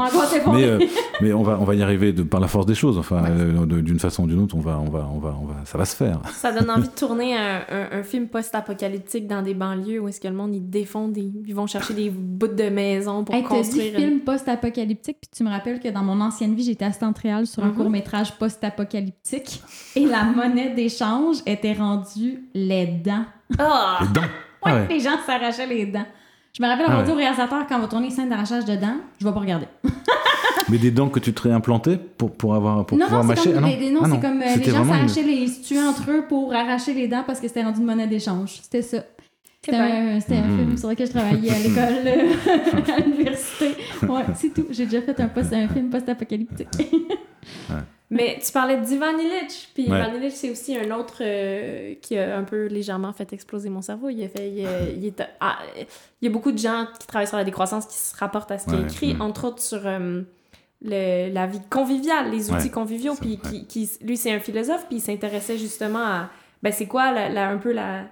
[0.53, 0.79] mais, euh,
[1.21, 2.97] mais on va, on va y arriver de, par la force des choses.
[2.99, 3.29] Enfin, Ouais.
[3.31, 5.77] euh, d'une façon ou d'une autre, on va, on va, on va, on va, ça
[5.79, 6.21] va se faire.
[6.35, 10.21] Ça donne envie de tourner un, un- un film post-apocalyptique dans des banlieues où est-ce
[10.21, 11.31] que le monde, ils défont des...
[11.47, 13.95] Ils vont chercher des bouts de maison pour Hey, t'as dit construire...
[13.95, 17.47] une- film post-apocalyptique, puis tu me rappelles que dans mon ancienne vie, j'étais assistante réelle
[17.47, 17.75] sur un Mhm.
[17.77, 19.63] court-métrage post-apocalyptique
[19.97, 23.25] et la monnaie d'échange était rendue les dents.
[23.59, 23.99] Ah!
[24.03, 24.21] Les dents?
[24.23, 24.27] Ouais,
[24.65, 24.87] Ah ouais.
[24.89, 26.07] les gens s'arrachaient les dents.
[26.53, 27.17] Je me rappelle Ah avoir dit ouais.
[27.17, 29.67] au réalisateur quand on va tourner une scène d'arrachage de dents, je vais pas regarder.
[30.69, 33.53] Mais des dents que tu te réimplantais pour, pour, avoir, pour non, pouvoir non, mâcher?
[33.53, 35.63] comme, Ah les- non, Ah c'est comme euh, les gens vraiment une- s'arrachaient les se
[35.63, 38.61] tuaient entre eux pour arracher les dents parce que c'était rendu une monnaie d'échange.
[38.63, 38.99] C'était ça.
[39.63, 40.59] C'était un, c'était un Mhm.
[40.59, 43.69] film sur lequel je travaillais à l'école, euh, à l'université.
[44.09, 44.67] Ouais, c'est tout.
[44.71, 46.69] J'ai déjà fait un, post, un film post-apocalyptique.
[48.13, 52.37] Mais tu parlais d'Ivan Illich, puis Ivan Illich, c'est aussi un autre euh, qui a
[52.37, 54.09] un peu légèrement fait exploser mon cerveau.
[54.09, 55.59] Il, a fait, il, est, ah,
[56.21, 58.59] il y a beaucoup de gens qui travaillent sur la décroissance qui se rapportent à
[58.59, 60.23] ce qu'il a écrit, entre autres sur euh,
[60.83, 63.15] le, la vie conviviale, les outils conviviaux.
[63.21, 66.31] Puis qui, qui, lui, c'est un philosophe, puis il s'intéressait justement à
[66.63, 68.05] ben, c'est quoi la, un peu la,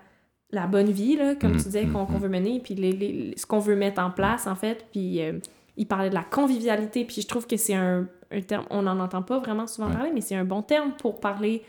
[0.50, 3.34] la bonne vie, là, comme tu mm, disais, qu'on mm, veut mener, puis les, les,
[3.36, 4.86] ce qu'on veut mettre en place, en fait.
[4.92, 5.38] Puis euh,
[5.76, 8.98] il parlait de la convivialité, puis je trouve que c'est un, un, terme, on n'en
[9.00, 11.62] entend pas vraiment souvent parler, mais c'est un bon terme pour parler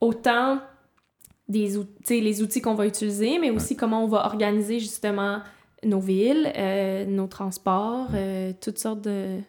[0.00, 0.60] autant
[1.48, 5.40] des outils, les outils qu'on va utiliser, mais aussi comment on va organiser justement
[5.82, 9.40] nos villes, euh, nos transports, euh, toutes sortes de,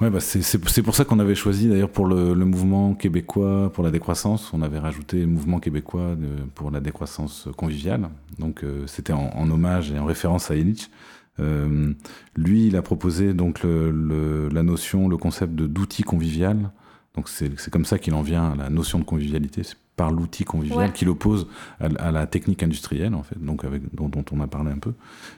[0.00, 3.90] Ouais, bah c'est pour ça qu'on avait choisi d'ailleurs pour le, mouvement québécois pour la
[3.90, 6.16] décroissance, on avait rajouté le mouvement québécois
[6.54, 8.08] pour la décroissance conviviale.
[8.38, 10.90] Donc euh, c'était en, hommage et en référence à Illich.
[11.38, 11.92] Euh,
[12.34, 16.70] lui, il a proposé donc la notion, le concept d'outil convivial.
[17.14, 19.64] Donc c'est comme ça qu'il en vient à la notion de convivialité
[20.00, 21.46] par l'outil convivial qui l'oppose
[21.78, 24.94] à, la technique industrielle, en fait, donc avec, dont, on a parlé un peu.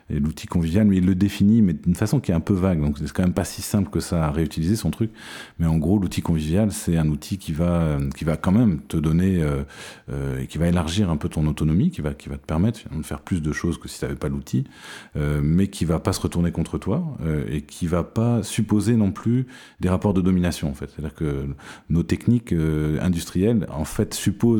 [0.08, 2.80] Et l'outil convivial, mais il le définit, mais d'une façon qui est un peu vague.
[2.80, 5.10] Donc c'est quand même pas si simple que ça à réutiliser son truc.
[5.58, 8.96] Mais en gros, l'outil convivial, c'est un outil qui va, qui va quand même te
[8.96, 9.64] donner, euh,
[10.12, 13.02] euh, qui va élargir un peu ton autonomie, qui va, qui va te permettre de
[13.02, 14.62] faire plus de choses que si tu n'avais pas l'outil,
[15.16, 18.94] euh, mais qui va pas se retourner contre toi euh, et qui va pas supposer
[18.94, 19.48] non plus
[19.80, 20.88] des rapports de domination, en fait.
[20.90, 21.48] C'est-à-dire que
[21.90, 24.51] nos techniques euh, industrielles, en fait, supposent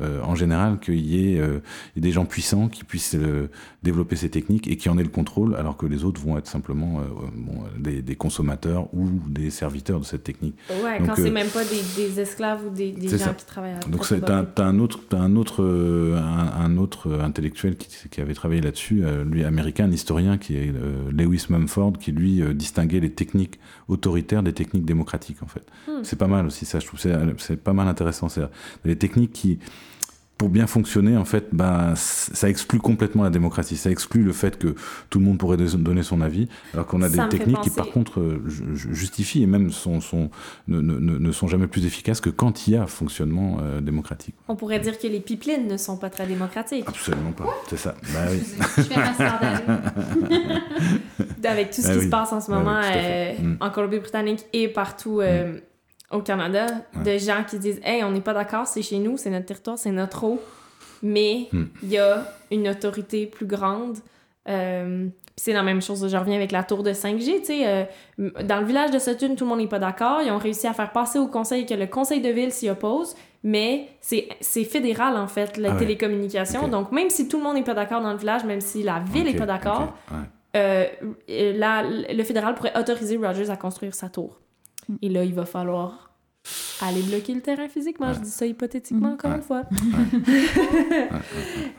[0.00, 1.58] euh, en général qu'il y, euh,
[1.96, 3.16] ait des gens puissants qui puissent
[3.86, 6.48] développer ces techniques et qui en aient le contrôle, alors que les autres vont être
[6.48, 7.00] simplement
[7.78, 10.56] des, consommateurs ou des serviteurs de cette technique.
[10.82, 14.14] Ouais, quand c'est même pas des, esclaves ou des, gens qui travaillent à Donc tu
[14.14, 19.92] as, un autre, un autre, un, autre intellectuel qui, avait travaillé là-dessus, lui américain, un
[19.92, 20.72] historien qui est
[21.10, 23.58] Lewis Mumford, qui lui distinguait les techniques
[23.88, 25.64] autoritaires des techniques démocratiques en fait.
[25.86, 26.02] Hmm.
[26.02, 28.28] C'est pas mal aussi ça, je trouve c'est pas mal intéressant.
[28.28, 28.42] C'est
[28.84, 29.58] les techniques qui,
[30.38, 33.76] pour bien fonctionner, en fait, bah, ça exclut complètement la démocratie.
[33.76, 34.74] Ça exclut le fait que
[35.08, 38.20] tout le monde pourrait donner son avis, alors qu'on a des techniques qui, par contre,
[38.20, 40.30] euh, justifient et même sont, sont,
[40.68, 44.34] ne, ne, ne, sont jamais plus efficaces que quand il y a fonctionnement euh, démocratique.
[44.48, 46.84] On pourrait dire que les pipelines ne sont pas très démocratiques.
[46.86, 47.94] Absolument pas, c'est ça.
[48.12, 48.42] Bah, oui.
[48.76, 49.14] Je fais ma
[51.50, 53.56] Avec tout ce bah qui se passe en ce bah moment euh, mm.
[53.60, 55.20] en Colombie-Britannique et partout.
[55.20, 55.60] Mm
[56.10, 56.66] au Canada
[57.04, 59.78] de gens qui disent Hey, on n'est pas d'accord, c'est chez nous, c'est notre territoire,
[59.78, 60.40] c'est notre eau.
[61.02, 61.64] Mais hmm.
[61.82, 63.98] il y a une autorité plus grande.
[64.48, 67.42] Euh, c'est la même chose, je reviens avec la tour de 5G.
[67.50, 67.84] Euh,
[68.42, 70.22] dans le village de Sutton, tout le monde n'est pas d'accord.
[70.22, 73.14] Ils ont réussi à faire passer au conseil que le conseil de ville s'y oppose,
[73.42, 76.68] mais c'est fédéral en fait, la ah télécommunication.
[76.68, 79.00] Donc même si tout le monde n'est pas d'accord dans le village, même si la
[79.00, 79.94] ville n'est pas d'accord,
[80.56, 80.86] euh,
[81.28, 84.40] le fédéral pourrait autoriser Rogers à construire sa tour.
[85.02, 86.06] Et là, il va falloir
[86.80, 88.12] aller bloquer le terrain physiquement.
[88.12, 89.62] Je dis ça hypothétiquement encore une fois.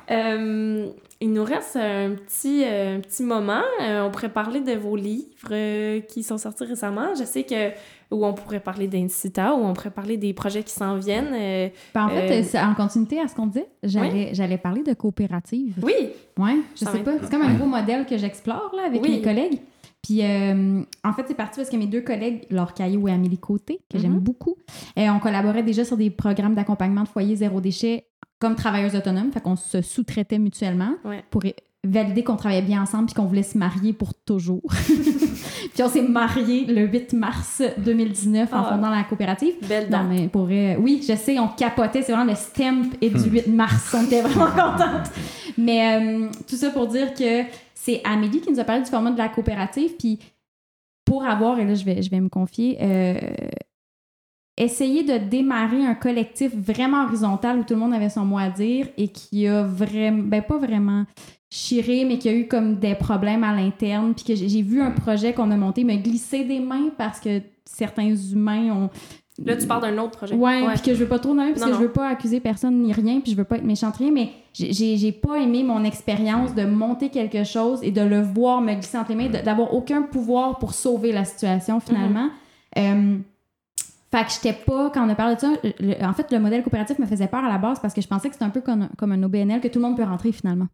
[0.09, 0.87] Euh,
[1.19, 3.61] il nous reste un petit, euh, un petit moment.
[3.81, 7.13] Euh, on pourrait parler de vos livres qui sont sortis récemment.
[7.13, 7.71] Je sais que
[8.11, 11.71] où on pourrait parler d'Incita, où on pourrait parler des projets qui s'en viennent.
[11.93, 13.65] Ben, en fait, c'est en continuité à ce qu'on dit.
[13.83, 15.75] J'allais parler de coopérative.
[15.83, 16.11] Oui.
[16.37, 17.11] Oui, je sais pas.
[17.21, 19.59] C'est comme un beau modèle que j'explore avec mes collègues.
[20.01, 23.39] Puis, euh, en fait, c'est parti parce que mes deux collègues, Laure Caillou et Amélie
[23.39, 24.19] Côté, que j'aime mhm.
[24.19, 24.55] beaucoup,
[24.95, 28.07] et on collaborait déjà sur des programmes d'accompagnement de foyers zéro déchet
[28.39, 29.31] comme travailleurs autonomes.
[29.31, 30.95] Fait qu'on se sous-traitait mutuellement
[31.29, 31.43] pour
[31.83, 34.61] valider qu'on travaillait bien ensemble puis qu'on voulait se marier pour toujours.
[35.73, 38.69] puis on s'est mariés le 8 mars 2019 en ah.
[38.71, 39.53] fondant la coopérative.
[39.67, 40.05] Belle date.
[40.09, 42.01] mais pour, oui, je sais, on capotait.
[42.01, 43.55] C'est vraiment le stamp et du 8 hmm.
[43.55, 43.95] mars.
[43.97, 45.11] On était vraiment contentes.
[45.57, 47.43] Mais euh, tout ça pour dire que
[47.87, 49.95] c'est Amélie qui nous a parlé du format de la coopérative.
[49.97, 50.19] Puis
[51.05, 53.17] pour avoir, et là je vais, je vais me confier, euh,
[54.57, 58.49] essayer de démarrer un collectif vraiment horizontal où tout le monde avait son mot à
[58.49, 61.05] dire et qui a vraiment, ben pas vraiment
[61.49, 64.13] chiré, mais qui a eu comme des problèmes à l'interne.
[64.13, 67.41] Puis que j'ai vu un projet qu'on a monté me glisser des mains parce que
[67.63, 68.89] certains humains ont
[69.45, 70.35] Là, tu parles d'un autre projet.
[70.35, 72.91] Ouais, puis que je veux pas trop parce que je veux pas accuser personne ni
[72.91, 76.65] rien, puis je veux pas être méchante rien, mais j'ai pas aimé mon expérience de
[76.65, 80.57] monter quelque chose et de le voir me glisser entre les mains, d'avoir aucun pouvoir
[80.59, 82.29] pour sauver la situation finalement.
[82.77, 83.17] Euh,
[84.09, 85.51] fait que j'étais pas, quand on a parlé de ça,
[86.01, 88.29] en fait, le modèle coopératif me faisait peur à la base parce que je pensais
[88.29, 90.67] que c'était un peu comme, comme un OBNL que tout le monde peut rentrer finalement.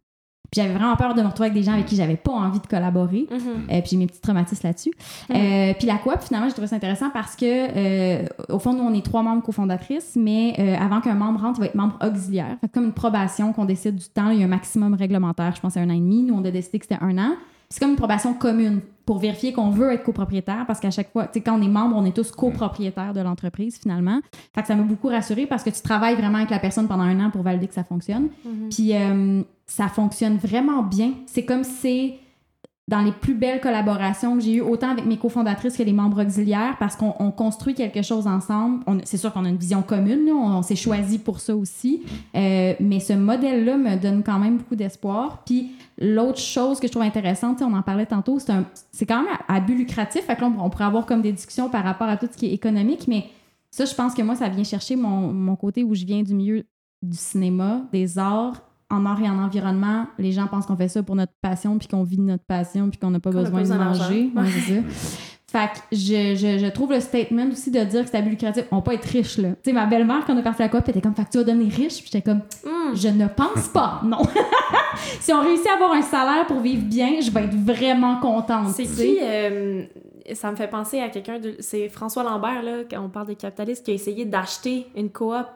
[0.50, 2.60] Puis j'avais vraiment peur de me retrouver avec des gens avec qui j'avais pas envie
[2.60, 3.26] de collaborer.
[3.30, 3.72] mm-hmm.
[3.72, 4.92] euh, puis j'ai mes petits traumatismes là-dessus.
[5.30, 5.70] Mm-hmm.
[5.70, 8.84] Euh, puis la coop, finalement, j'ai trouvé ça intéressant parce que, euh, au fond, nous,
[8.84, 12.56] on est trois membres cofondatrices, mais avant qu'un membre rentre, il va être membre auxiliaire.
[12.60, 15.60] Fait comme une probation qu'on décide du temps, il y a un maximum réglementaire, je
[15.60, 16.22] pense, à un an et demi.
[16.22, 17.32] Nous, on a décidé que c'était un an.
[17.68, 18.80] C'est comme une probation commune.
[19.06, 21.68] Pour vérifier qu'on veut être copropriétaire parce qu'à chaque fois, tu sais, quand on est
[21.68, 24.20] membre, on est tous copropriétaires de l'entreprise finalement.
[24.54, 27.04] Fait que ça m'a beaucoup rassuré parce que tu travailles vraiment avec la personne pendant
[27.04, 28.28] un an pour valider que ça fonctionne.
[28.44, 28.68] Mhm.
[28.70, 31.12] Puis euh, ça fonctionne vraiment bien.
[31.26, 32.18] C'est comme si c'est
[32.86, 36.22] dans les plus belles collaborations que j'ai eues, autant avec mes cofondatrices que les membres
[36.22, 38.84] auxiliaires, parce qu'on on construit quelque chose ensemble.
[39.04, 42.02] C'est sûr qu'on a une vision commune, là, on, s'est choisi pour ça aussi.
[42.36, 45.42] Euh, mais ce modèle-là me donne quand même beaucoup d'espoir.
[45.46, 49.60] Puis l'autre chose que je trouve intéressante, on en parlait tantôt, c'est quand même à
[49.60, 50.26] but lucratif.
[50.26, 52.36] Fait que là, on, on pourrait avoir comme des discussions par rapport à tout ce
[52.36, 53.30] qui est économique, mais
[53.70, 56.34] ça, je pense que moi, ça vient chercher mon, mon côté où je viens du
[56.34, 56.64] milieu
[57.02, 60.06] du cinéma, des arts, en art et en environnement.
[60.18, 62.90] Les gens pensent qu'on fait ça pour notre passion, puis qu'on vit de notre passion,
[62.90, 64.30] puis qu'on n'a pas a besoin de manger.
[64.34, 64.82] Ouais, Ouais.
[65.46, 68.30] Fait que je, je, je trouve le statement aussi de dire que c'est à but
[68.30, 68.64] lucratif.
[68.72, 69.50] On peut pas être riche, là.
[69.50, 71.24] Tu sais, ma belle-mère, quand on est parti à la coop, elle était comme, fait
[71.24, 71.98] que tu vas devenir riche.
[72.02, 72.92] Puis j'étais comme, Hmm.
[72.96, 74.18] je ne pense pas, non.
[75.20, 78.70] si on réussit à avoir un salaire pour vivre bien, je vais être vraiment contente.
[78.74, 79.84] C'est qui euh,
[80.32, 81.54] Ça me fait penser à quelqu'un de.
[81.60, 85.46] C'est François Lambert, là, quand on parle des capitalistes, qui a essayé d'acheter une coop.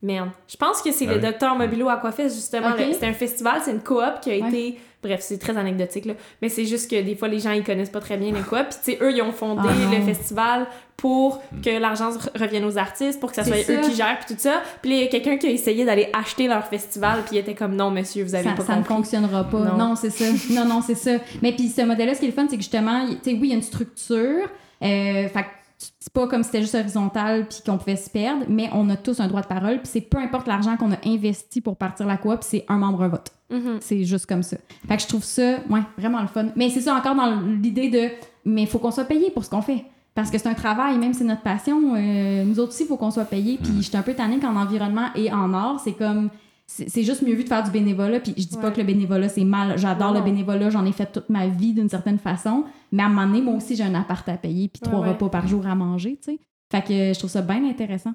[0.00, 0.30] Merde.
[0.46, 1.22] Je pense que c'est Ah le oui.
[1.22, 2.70] docteur Mobilo Aquafest, justement.
[2.70, 2.78] Ok.
[2.78, 4.48] Le- C'était un festival, c'est une coop qui a Ouais.
[4.48, 4.78] été.
[5.02, 6.14] Bref, c'est très anecdotique, là.
[6.42, 8.76] Mais c'est juste que des fois, les gens, ils connaissent pas très bien les coops.
[8.76, 12.64] Puis, tu sais, eux, ils ont fondé Ah le festival pour que l'argent re- revienne
[12.64, 14.60] aux artistes, pour que ça soit eux qui gèrent, puis tout ça.
[14.82, 17.54] Puis, il y a quelqu'un qui a essayé d'aller acheter leur festival, puis il était
[17.54, 19.58] comme, non, monsieur, vous avez ça, pas ça ne fonctionnera pas.
[19.60, 19.76] Non.
[19.76, 20.24] Non, c'est ça.
[20.50, 21.12] Non, non, c'est ça.
[21.42, 23.40] Mais puis ce modèle-là, ce qui est le fun, c'est que justement, tu sais, oui,
[23.42, 24.48] il y a une structure.
[24.82, 28.44] Euh, fait que c'est pas comme si c'était juste horizontal puis qu'on pouvait se perdre,
[28.48, 29.78] mais on a tous un droit de parole.
[29.78, 33.02] Puis c'est peu importe l'argent qu'on a investi pour partir la coop, c'est un membre
[33.02, 33.30] un vote.
[33.50, 33.78] Mhm.
[33.80, 34.56] C'est juste comme ça.
[34.88, 36.46] Fait que je trouve ça, ouais, vraiment le fun.
[36.56, 38.10] Mais c'est ça encore dans l'idée de,
[38.44, 39.84] mais il faut qu'on soit payé pour ce qu'on fait.
[40.14, 42.88] Parce que c'est un travail, même si c'est notre passion, euh, nous autres aussi, il
[42.88, 43.58] faut qu'on soit payé.
[43.62, 46.28] Puis je suis un peu tannée qu'en environnement et en art, c'est comme,
[46.70, 48.20] c'est juste mieux vu de faire du bénévolat.
[48.20, 49.78] Puis je dis pas que le bénévolat, c'est mal.
[49.78, 52.64] J'adore le bénévolat, j'en ai fait toute ma vie d'une certaine façon.
[52.92, 55.08] Mais à un moment donné, moi aussi, j'ai un appart à payer, puis trois Ouais,
[55.08, 56.38] repas par jour à manger, tu sais.
[56.70, 58.12] Fait que je trouve ça bien intéressant.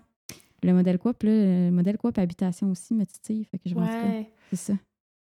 [0.61, 3.43] Le modèle coop, là, le modèle coop habitation aussi me titille.
[3.45, 4.73] Fait que je pense que c'est ça.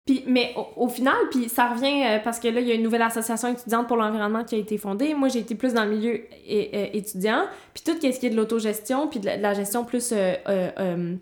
[0.06, 2.74] Puis, mais au, au final, puis ça revient euh, parce que là, il y a
[2.74, 5.14] une nouvelle association étudiante pour l'environnement qui a été fondée.
[5.14, 7.42] Moi, j'ai été plus dans le milieu é- é- étudiant.
[7.74, 10.34] Puis tout ce qui est de l'autogestion, puis de la, de la gestion plus euh,
[10.48, 11.16] euh, euh,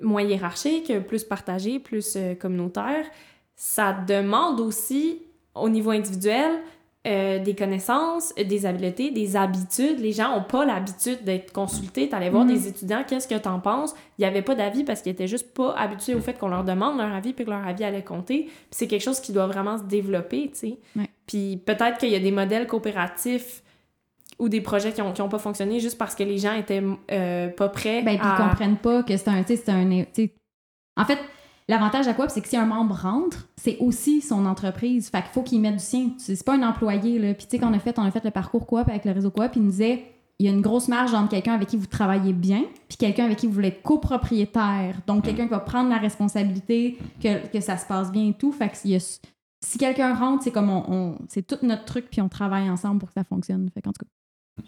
[0.00, 3.04] moins hiérarchique, plus partagée, plus euh, communautaire,
[3.56, 5.22] ça demande aussi,
[5.54, 6.52] au niveau individuel,
[7.06, 10.00] euh, des connaissances, des habiletés, des habitudes.
[10.00, 12.08] Les gens n'ont pas l'habitude d'être consultés.
[12.10, 12.52] T'allais voir Mhm.
[12.52, 13.94] des étudiants, qu'est-ce que t'en penses?
[14.18, 16.62] Il n'y avait pas d'avis parce qu'ils étaient juste pas habitués au fait qu'on leur
[16.62, 18.44] demande leur avis puis que leur avis allait compter.
[18.44, 20.78] Puis c'est quelque chose qui doit vraiment se développer, tu sais.
[20.94, 21.08] Ouais.
[21.26, 23.62] Puis peut-être qu'il y a des modèles coopératifs
[24.40, 26.82] ou des projets qui n'ont qui ont pas fonctionné juste parce que les gens étaient
[27.12, 28.34] euh, pas prêts Ben, puis à...
[28.38, 29.42] ils comprennent pas que c'est un.
[29.90, 30.04] un
[30.96, 31.18] en fait,
[31.68, 35.08] l'avantage à quoi, c'est que si un membre rentre, c'est aussi son entreprise.
[35.08, 36.10] Fait qu'il faut qu'il mette du sien.
[36.18, 37.32] C'est pas un employé, là.
[37.34, 39.12] Puis, tu sais, quand on a fait, on a fait le parcours coop avec le
[39.12, 40.04] réseau coop, il nous disait
[40.38, 43.26] il y a une grosse marge entre quelqu'un avec qui vous travaillez bien, puis quelqu'un
[43.26, 44.96] avec qui vous voulez être copropriétaire.
[45.06, 48.50] Donc, quelqu'un qui va prendre la responsabilité, que, que ça se passe bien et tout.
[48.50, 49.18] Fait que y a-
[49.62, 53.00] si quelqu'un rentre, c'est comme on, on- c'est tout notre truc, puis on travaille ensemble
[53.00, 53.68] pour que ça fonctionne.
[53.74, 54.10] Fait qu'en tout cas,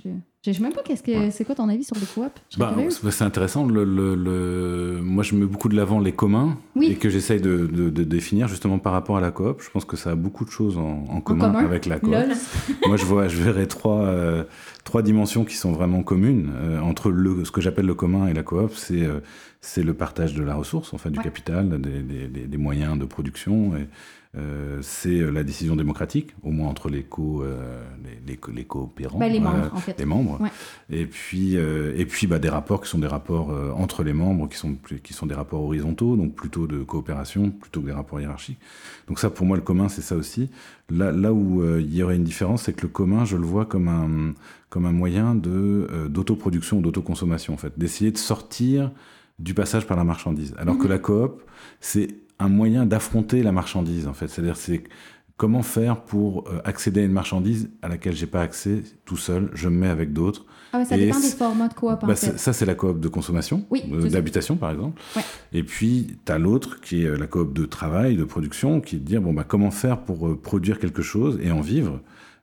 [0.05, 0.11] je,
[0.45, 2.32] je sais même pas qu'est-ce que c'est quoi ton avis sur les coops.
[2.59, 2.74] Bah,
[3.11, 3.66] c'est intéressant.
[3.66, 6.86] Le, le- le- Moi, je mets beaucoup de l'avant les communs Oui.
[6.90, 9.61] et que j'essaye de, de- de définir justement par rapport à la coop.
[9.62, 12.14] Je pense que ça a beaucoup de choses en, en commun, commun avec la coop.
[12.86, 14.45] Moi, je vois, je verrais trois, euh,
[14.84, 18.32] trois dimensions qui sont vraiment communes euh, entre le, ce que j'appelle le commun et
[18.34, 18.72] la coop.
[18.74, 19.20] C'est euh,
[19.61, 21.24] c'est le partage de la ressource, en fait, du Ouais.
[21.24, 23.76] capital, des, des- des- des moyens de production.
[23.76, 23.86] Et,
[24.34, 28.64] euh, c'est euh, la décision démocratique, au moins entre les, co, euh, les, les, les
[28.64, 29.18] coopérants.
[29.18, 29.98] Ben, les euh, membres, en fait.
[29.98, 30.40] les membres.
[30.40, 30.48] Ouais.
[30.90, 34.14] Et puis, euh, et puis bah, des rapports qui sont des rapports euh, entre les
[34.14, 37.92] membres, qui sont, qui sont des rapports horizontaux, donc plutôt de coopération, plutôt que des
[37.92, 38.58] rapports hiérarchiques.
[39.06, 40.48] Donc ça, pour moi, le commun, c'est ça aussi.
[40.88, 43.44] Là, là où euh, il y aurait une différence, c'est que le commun, je le
[43.44, 44.32] vois comme un,
[44.70, 48.90] comme un moyen de, euh, d'autoproduction, d'autoconsommation, en fait, d'essayer de sortir
[49.38, 50.54] du passage par la marchandise.
[50.56, 50.90] Alors que Mhm.
[50.90, 51.42] la coop,
[51.80, 52.08] c'est
[52.43, 54.28] un moyen d'affronter la marchandise, en fait.
[54.28, 54.84] C'est-à-dire, c'est
[55.36, 59.51] comment faire pour euh, accéder à une marchandise à laquelle j'ai pas accès tout seul,
[59.55, 60.45] je me mets avec d'autres.
[60.74, 62.26] Ah ouais, ça Et dépend des c'est- formats de coop, en Bah, fait.
[62.32, 65.01] ça, ça, c'est la coop de consommation, Oui, d'habitation par exemple.
[65.16, 65.22] Ouais.
[65.53, 68.97] Et puis, tu as l'autre qui est euh, la coop de travail, de production, qui
[68.97, 72.01] est de dire bon, bah, comment faire pour euh, produire quelque chose et en vivre.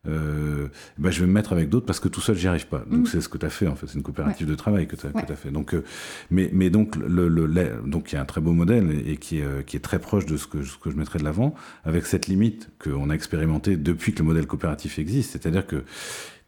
[0.07, 2.79] Euh, bah, je vais me mettre avec d'autres parce que tout seul, j'y arrive pas.
[2.89, 3.05] Donc, Mhm.
[3.05, 3.85] c'est ce que tu as fait en fait.
[3.87, 5.35] C'est une coopérative de travail que tu as, Ouais.
[5.35, 5.51] fait.
[5.51, 5.83] Donc, euh,
[6.31, 9.11] mais, mais donc, le, le, le- donc, il y a un très beau modèle et,
[9.13, 11.19] et qui, est, euh, qui est très proche de ce que, ce que je mettrais
[11.19, 15.31] de l'avant, avec cette limite qu'on a expérimentée depuis que le modèle coopératif existe.
[15.33, 15.83] C'est-à-dire que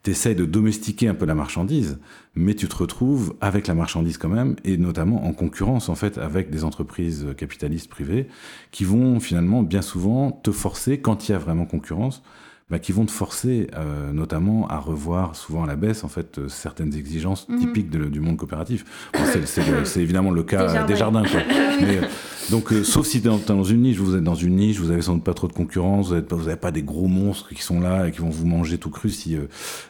[0.03, 1.99] tu essayes de domestiquer un peu la marchandise,
[2.35, 6.17] mais tu te retrouves avec la marchandise quand même, et notamment en concurrence en fait
[6.17, 8.27] avec des entreprises capitalistes privées
[8.71, 12.23] qui vont finalement bien souvent te forcer, quand il y a vraiment concurrence,
[12.71, 16.39] bah, qui vont te forcer euh, notamment à revoir souvent à la baisse en fait
[16.39, 17.59] euh, certaines exigences Mhm.
[17.59, 18.85] typiques de- du monde coopératif.
[19.13, 19.19] Bon,
[19.85, 21.23] c'est- évidemment le cas des jardins.
[21.23, 21.41] quoi.
[21.81, 22.01] Mais, euh,
[22.49, 24.77] donc, euh, sauf si t'es dans, t'es dans une niche, vous êtes dans une niche,
[24.79, 27.49] vous avez sans doute pas trop de concurrence, vous n'avez pas, pas des gros monstres
[27.53, 29.09] qui sont là et qui vont vous manger tout cru.
[29.09, 29.41] Si, euh,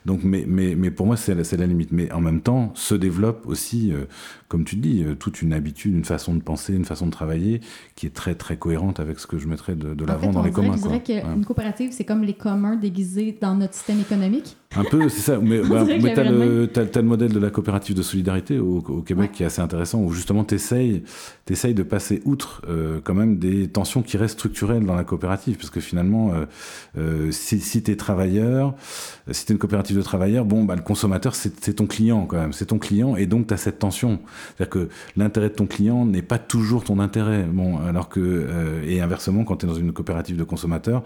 [0.06, 1.92] donc, mais, mais, mais pour moi, c'est la, la limite.
[1.92, 4.06] Mais en même temps, se développe aussi, euh,
[4.52, 7.62] comme tu dis, euh, toute une habitude, une façon de penser, une façon de travailler
[7.96, 10.76] qui est très très cohérente avec ce que je mettrais de, l'avant dans les communs.
[10.76, 11.22] je dirais Ouais.
[11.34, 14.58] qu'une coopérative, c'est comme les communs déguisés dans notre système économique.
[14.76, 15.38] Un peu, c'est ça.
[15.42, 18.78] Mais, bah, mais t'as le, t'as- t'as le modèle de la coopérative de solidarité au,
[18.78, 19.36] au Québec Ouais.
[19.36, 21.04] qui est assez intéressant, où justement t'essayes,
[21.46, 25.58] t'essayes de passer outre euh, quand même des tensions qui restent structurelles dans la coopérative,
[25.58, 26.46] parce que finalement, euh,
[26.98, 28.74] euh, si, si t'es travailleur,
[29.28, 32.26] euh, si t'es une coopérative de travailleurs, bon, bah, le consommateur, c'est c'est ton client
[32.26, 34.20] quand même, c'est ton client, et donc t'as cette tension.
[34.58, 37.44] C'est-à-dire que l'intérêt de ton client n'est pas toujours ton intérêt.
[37.44, 41.04] Bon, alors que, euh, et inversement, quand t'es dans une coopérative de consommateurs,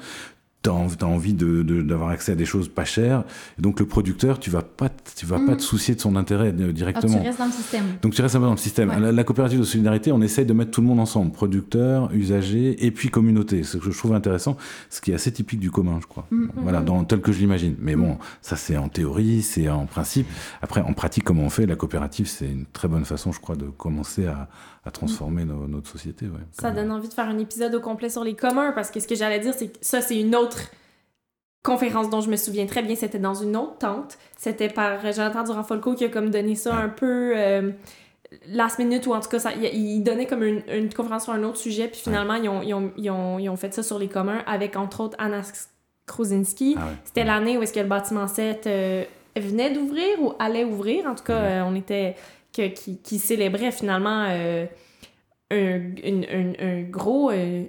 [0.65, 3.23] t'as envie, t'as envie d'avoir accès à des choses pas chères.
[3.57, 6.47] Et donc le producteur, tu vas pas, tu vas pas te soucier de son intérêt
[6.47, 7.21] euh, Ah, tu directement.
[7.21, 7.83] restes dans le système.
[8.01, 8.89] donc tu restes un peu dans le système.
[8.89, 8.99] Ouais.
[8.99, 12.83] La, la coopérative de solidarité, on essaye de mettre tout le monde ensemble, producteurs, usagers
[12.85, 13.63] et puis communauté.
[13.63, 14.57] C'est ce que je trouve intéressant,
[14.89, 16.25] ce qui est assez typique du commun, je crois.
[16.31, 16.49] Mhm.
[16.57, 17.75] Voilà, dans, tel que je l'imagine.
[17.79, 20.27] Mais bon, ça c'est en théorie, c'est en principe.
[20.61, 23.55] Après, en pratique, comment on fait La coopérative, c'est une très bonne façon, je crois,
[23.55, 24.47] de commencer à,
[24.85, 26.25] à transformer nos- notre société.
[26.27, 28.99] Ouais, Ça donne envie de faire un épisode au complet sur les communs parce que
[28.99, 30.59] ce que j'allais dire, c'est que ça, c'est une autre
[31.63, 32.95] conférence dont je me souviens très bien.
[32.95, 34.17] C'était dans une autre tente.
[34.37, 37.71] C'était par Jonathan Durand-Folco qui a comme donné ça un peu euh,
[38.49, 41.33] last minute ou en tout cas, ça, il, il donnait comme une, une conférence sur
[41.33, 41.87] un autre sujet.
[41.87, 44.43] Puis finalement, ils, ont, ils, ont, ils, ont, ils ont fait ça sur les communs
[44.45, 45.41] avec entre autres Anna
[46.05, 46.75] Kruzinski.
[46.77, 46.89] Ah.
[47.03, 49.03] C'était l'année où est-ce que le bâtiment 7 euh,
[49.35, 51.07] venait d'ouvrir ou allait ouvrir.
[51.07, 52.15] En tout cas, euh, on était...
[52.55, 54.65] Que, qui, qui célébrait finalement euh,
[55.51, 55.55] un,
[56.03, 57.31] une- une- un gros...
[57.31, 57.65] euh,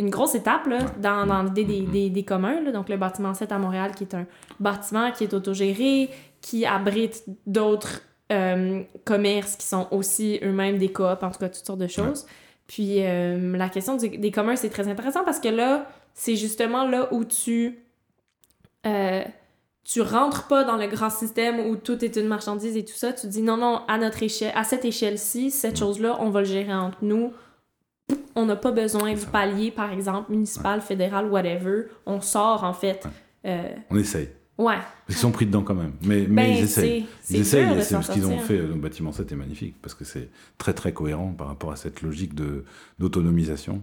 [0.00, 1.90] une grosse étape là, dans, dans l'idée des, Mhm.
[1.92, 2.60] des, des communs.
[2.60, 2.72] là.
[2.72, 4.26] Donc, le bâtiment 7 à Montréal, qui est un
[4.58, 6.10] bâtiment qui est autogéré,
[6.40, 8.02] qui abrite d'autres
[8.32, 12.26] euh, commerces qui sont aussi eux-mêmes des coops, en tout cas, toutes sortes de choses.
[12.66, 17.12] Puis, la question du- des communs, c'est très intéressant parce que là, c'est justement là
[17.12, 17.78] où tu...
[19.84, 23.12] tu rentres pas dans le grand système où tout est une marchandise et tout ça.
[23.12, 25.76] Tu dis non, non, à notre échelle, à cette échelle-ci, cette Mm.
[25.76, 27.32] chose-là, on va le gérer entre nous.
[28.34, 31.84] On n'a pas besoin du palier, par exemple, municipal, fédéral, whatever.
[32.06, 33.06] On sort, en fait.
[33.46, 34.28] Euh, On essaye.
[34.58, 34.78] ouais.
[35.08, 35.92] Ils sont pris dedans quand même.
[36.02, 37.06] Mais, mais ils essayent.
[37.30, 38.56] Ils essayent, c'est ce qu'ils ont fait.
[38.58, 42.00] Le bâtiment 7 est magnifique parce que c'est très très cohérent par rapport à cette
[42.02, 42.64] logique de
[42.98, 43.82] d'autonomisation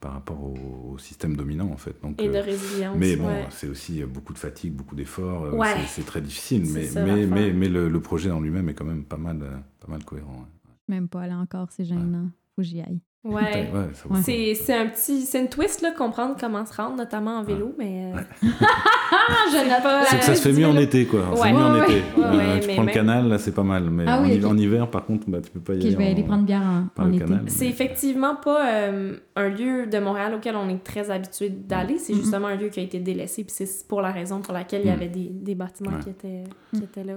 [0.00, 2.00] par rapport au, au système dominant en fait.
[2.02, 2.96] Donc, Et de euh, résilience.
[2.98, 3.46] mais bon, ouais.
[3.50, 5.44] c'est aussi euh, beaucoup de fatigue, beaucoup d'efforts.
[5.46, 5.74] euh, Ouais.
[5.80, 7.28] c'est- C'est très difficile, C'est mais, ça, mais, l'affaire.
[7.34, 9.38] mais, mais le, le projet en lui-même est quand même pas mal,
[9.80, 10.36] pas mal cohérent.
[10.38, 10.72] ouais.
[10.88, 12.28] Même pas, là encore, c'est gênant.
[12.54, 13.00] Faut que j'y aille.
[13.24, 13.34] Ouais.
[13.34, 14.14] Ouais, le coup.
[14.22, 15.22] C'est c'est un petit...
[15.22, 18.12] C'est une twist, là, comprendre comment se rendre, notamment en vélo, mais...
[18.14, 20.04] euh, je n'ai pas...
[20.04, 21.24] C'est que ça se fait mieux en été, quoi.
[21.34, 21.52] C'est Ouais.
[21.52, 21.92] mieux en Ouais, été.
[21.94, 22.02] ouais.
[22.24, 23.90] Euh, Ouais, tu prends le canal, là, c'est pas mal.
[23.90, 25.90] Mais Ah en, oui, hiver, par contre, bah, tu peux pas y Ok, aller.
[25.92, 27.24] je vais en- aller prendre bière en, par en le été.
[27.24, 27.42] canal.
[27.48, 31.98] C'est effectivement pas euh, un lieu de Montréal auquel on est très habitué d'aller.
[31.98, 32.20] C'est Mhm.
[32.20, 33.42] justement un lieu qui a été délaissé.
[33.44, 34.96] Puis c'est pour la raison pour laquelle il y Mhm.
[34.96, 36.02] avait des, des bâtiments Ouais.
[36.04, 37.14] qui, étaient, qui étaient là.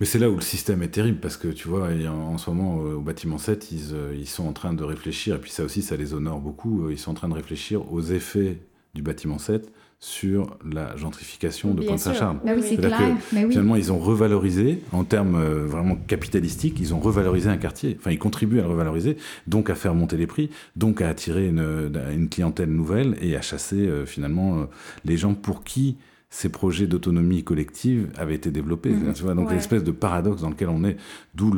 [0.00, 2.76] Mais c'est là où le système est terrible parce que tu vois, en ce moment
[2.76, 5.64] au au bâtiment 7, ils, euh, ils sont en train de réfléchir, et puis ça
[5.64, 8.58] aussi, ça les honore beaucoup, euh, ils sont en train de réfléchir aux effets
[8.94, 9.70] du bâtiment 7
[10.04, 11.82] sur la gentrification de.
[11.82, 12.38] Pointe-Saint-Charles.
[12.44, 13.16] Oui, c'est C'est-à-dire clair.
[13.32, 13.50] Mais oui.
[13.50, 17.96] Finalement, ils ont revalorisé, en termes euh, vraiment capitalistiques, ils ont revalorisé un quartier.
[17.98, 19.16] Enfin, ils contribuent à le revaloriser,
[19.46, 23.40] donc à faire monter les prix, donc à attirer une, une clientèle nouvelle et à
[23.40, 24.64] chasser euh, finalement euh,
[25.06, 25.96] les gens pour qui
[26.36, 28.90] ces projets d'autonomie collective avaient été développés.
[28.90, 29.12] Mhm.
[29.12, 29.54] Tu vois, donc Ouais.
[29.54, 30.96] l'espèce de paradoxe dans lequel on est,
[31.36, 31.52] d'où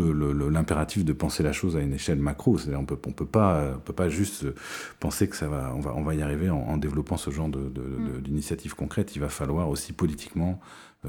[0.51, 2.59] l'impératif de penser la chose à une échelle macro.
[2.59, 4.55] C'est-à-dire, on peut, on peut pas, euh, on peut pas juste euh,
[5.01, 7.49] penser que ça va, on va, on va y arriver en, en développant ce genre
[7.49, 9.17] de, de- de- d'initiatives concrètes.
[9.17, 10.61] Il va falloir aussi politiquement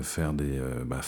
[0.02, 1.02] faire des, euh, bah,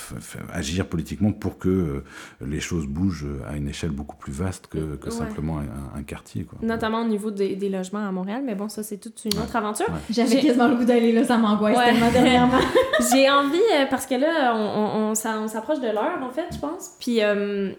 [0.53, 2.03] agir politiquement pour que euh,
[2.45, 5.11] les choses bougent à une échelle beaucoup plus vaste que, que Ouais.
[5.11, 6.43] simplement un, un quartier.
[6.43, 6.59] Quoi.
[6.61, 8.41] Notamment au niveau des, des logements à Montréal.
[8.45, 9.87] Mais bon, ça, c'est toute une autre aventure.
[9.89, 9.99] Ouais.
[10.09, 11.85] J'avais quasiment le goût d'aller là, ça m'angoisse Ouais.
[11.91, 12.59] tellement dernièrement.
[13.13, 16.29] J'ai envie, euh, parce que là, on, on, on s'a- on s'approche de l'heure, en
[16.31, 16.95] fait, je pense.
[16.99, 17.71] Puis, euh,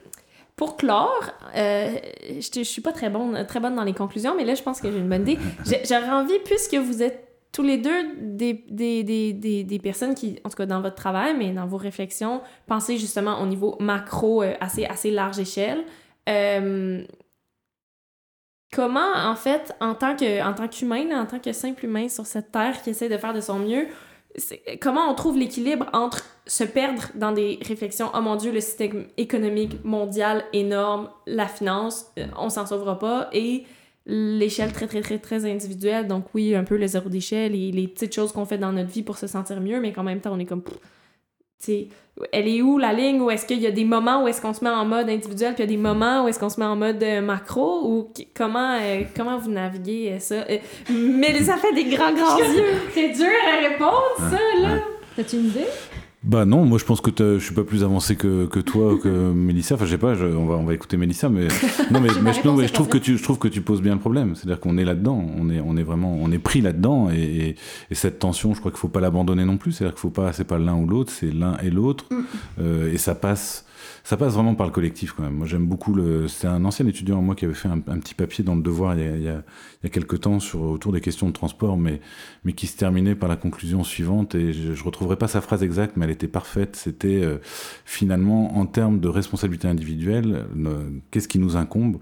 [0.56, 1.88] pour clore, euh,
[2.38, 4.80] je, je suis pas très bonne, très bonne dans les conclusions, mais là, je pense
[4.80, 5.38] que j'ai une bonne idée.
[5.88, 10.50] J'aurais envie, puisque vous êtes tous les deux des, des, des, des, personnes qui, en
[10.50, 14.54] tout cas dans votre travail, mais dans vos réflexions, pensez justement au niveau macro, euh,
[14.60, 15.84] assez, assez large échelle.
[16.28, 17.02] Euh,
[18.72, 22.52] comment, en fait, en tant en qu'humain, là, en tant que simple humain sur cette
[22.52, 23.86] terre qui essaie de faire de son mieux,
[24.80, 29.06] comment on trouve l'équilibre entre se perdre dans des réflexions oh mon dieu le système
[29.16, 33.64] économique mondial énorme la finance euh, on s'en sauvera pas et
[34.10, 36.08] l'échelle très, très, très, très individuelle.
[36.08, 38.90] Donc, oui, un peu le zéro déchet, les, les petites choses qu'on fait dans notre
[38.90, 40.62] vie pour se sentir mieux, mais qu'en même temps, on est comme.
[40.62, 40.72] Tu
[41.58, 41.88] sais,
[42.32, 43.20] elle est où la ligne?
[43.20, 45.54] Ou est-ce qu'il y a des moments où est-ce qu'on se met en mode individuel,
[45.54, 47.86] puis il y a des moments où est-ce qu'on se met en mode euh, macro?
[47.86, 50.44] Ou comment, euh, comment vous naviguez ça?
[50.88, 52.64] mais ça fait des grands, grands yeux!
[52.92, 54.78] C'est dur à répondre, ça, là!
[55.16, 55.66] T'as-tu une idée?
[56.22, 59.08] Bah non, moi je pense que je suis pas plus avancé que, que toi que
[59.32, 59.76] Mélissa.
[59.76, 61.48] Enfin, je sais pas, on, va, on va écouter Mélissa, mais
[61.90, 64.00] non, mais, mais, je, je, trouve que tu, je trouve que tu poses bien le
[64.00, 64.34] problème.
[64.34, 67.56] C'est-à-dire qu'on est là-dedans, on est, on est vraiment, on est pris là-dedans, et,
[67.90, 69.72] et, cette tension, je crois qu'il faut pas l'abandonner non plus.
[69.72, 72.22] C'est-à-dire qu'il faut pas, c'est pas l'un ou l'autre, c'est l'un et l'autre, mm.
[72.60, 73.64] euh, et ça passe
[74.04, 75.34] ça passe vraiment par le collectif quand même.
[75.34, 76.28] Moi, j'aime beaucoup le.
[76.28, 78.94] C'est un ancien étudiant à moi qui avait fait un, petit papier dans le Devoir
[78.98, 79.42] il y, a, il, y a,
[79.82, 82.00] il y a quelques temps sur autour des questions de transport, mais
[82.44, 84.34] mais qui se terminait par la conclusion suivante.
[84.34, 86.76] Et je, je retrouverai pas sa phrase exacte, mais elle était parfaite.
[86.76, 87.38] C'était euh,
[87.84, 90.44] finalement en termes de responsabilité individuelle,
[91.10, 91.98] qu'est-ce qui nous incombe?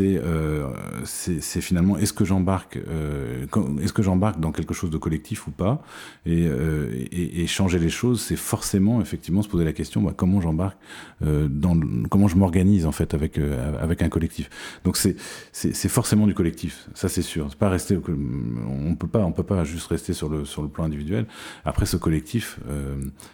[0.00, 0.66] Euh,
[1.04, 3.46] c'est c'est finalement est-ce que j'embarque euh,
[3.82, 5.82] est-ce que j'embarque dans quelque chose de collectif ou pas?
[6.26, 10.14] Et, euh, et, et, changer les choses c'est forcément effectivement se poser la question bah,
[10.16, 10.78] comment j'embarque
[11.22, 11.78] euh, dans
[12.08, 14.48] comment je m'organise en fait avec euh, avec un collectif?
[14.84, 15.16] Donc c'est
[15.52, 17.46] c'est forcément du collectif ça c'est sûr.
[17.50, 20.68] C'est pas rester on peut pas on peut pas juste rester sur le sur le
[20.68, 21.26] plan individuel.
[21.64, 22.58] Après ce collectif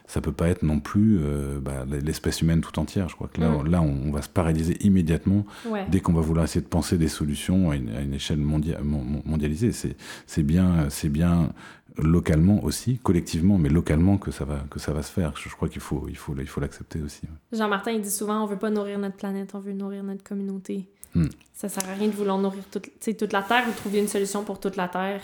[0.07, 1.21] ça peut pas être non plus
[1.63, 3.09] bah, l'espèce humaine tout entière.
[3.09, 5.87] Je crois que là là on, on, va se paralyser immédiatement ouais.
[5.89, 8.79] dès qu'on va vouloir essayer de penser des solutions à une, à une échelle mondia
[8.83, 9.73] mondialisée.
[9.73, 11.53] C'est bien, c'est bien
[11.97, 15.37] localement aussi, collectivement, mais localement que ça va, que ça va se faire.
[15.37, 17.23] Je, je crois qu'il faut, il faut, il faut l'accepter aussi.
[17.53, 20.89] Jean-Martin, il dit souvent, on veut pas nourrir notre planète, on veut nourrir notre communauté.
[21.15, 21.27] Hmm.
[21.55, 24.45] Ça sert à rien de vouloir nourrir toute, toute la Terre ou trouver une solution
[24.45, 25.21] pour toute la Terre.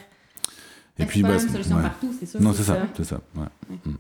[0.99, 1.83] Et puis, pas bah, une solution ouais.
[1.83, 2.41] partout, c'est sûr.
[2.41, 3.21] Non, c'est ça, c'est ça.
[3.37, 3.77] Ouais.
[3.85, 3.95] Hmm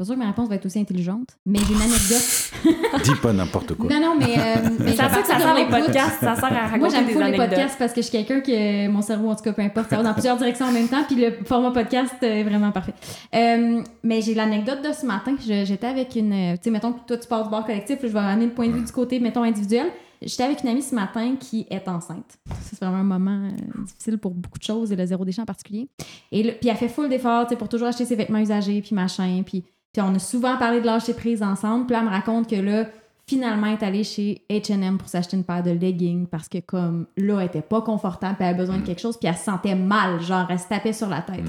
[0.00, 2.52] pas sûr que ma réponse va être aussi intelligente, mais j'ai une anecdote.
[3.04, 3.90] Dis pas n'importe quoi.
[3.90, 4.34] Non, non, mais.
[4.38, 7.06] Euh, mais ça sert que ça sert les podcasts, ça sert à raconter Moi, j'aime
[7.06, 9.60] beaucoup les podcasts parce que je suis quelqu'un que mon cerveau, en tout cas, peu
[9.60, 12.72] importe, ça va dans plusieurs directions en même temps, puis le format podcast est vraiment
[12.72, 12.94] parfait.
[13.34, 15.36] Euh, mais j'ai l'anecdote de ce matin.
[15.38, 16.54] J'étais avec une.
[16.54, 18.68] Tu sais, mettons que toi, tu pars du bord collectif, je vais ramener le point
[18.68, 19.88] de vue du côté, mettons, individuel.
[20.22, 22.38] J'étais avec une amie ce matin qui est enceinte.
[22.62, 25.46] C'est vraiment un moment euh, difficile pour beaucoup de choses et le zéro déchet en
[25.46, 25.88] particulier.
[26.32, 29.42] Et le, puis elle fait full d'efforts pour toujours acheter ses vêtements usagés, puis machin,
[29.44, 31.86] puis puis on a souvent parlé de lâcher prise ensemble.
[31.86, 32.86] Puis là, elle me raconte que là,
[33.26, 37.06] finalement, elle est allée chez H&M pour s'acheter une paire de leggings parce que comme
[37.16, 39.44] là, elle était pas confortable, puis elle avait besoin de quelque chose, puis elle se
[39.44, 41.44] sentait mal, genre elle se tapait sur la tête.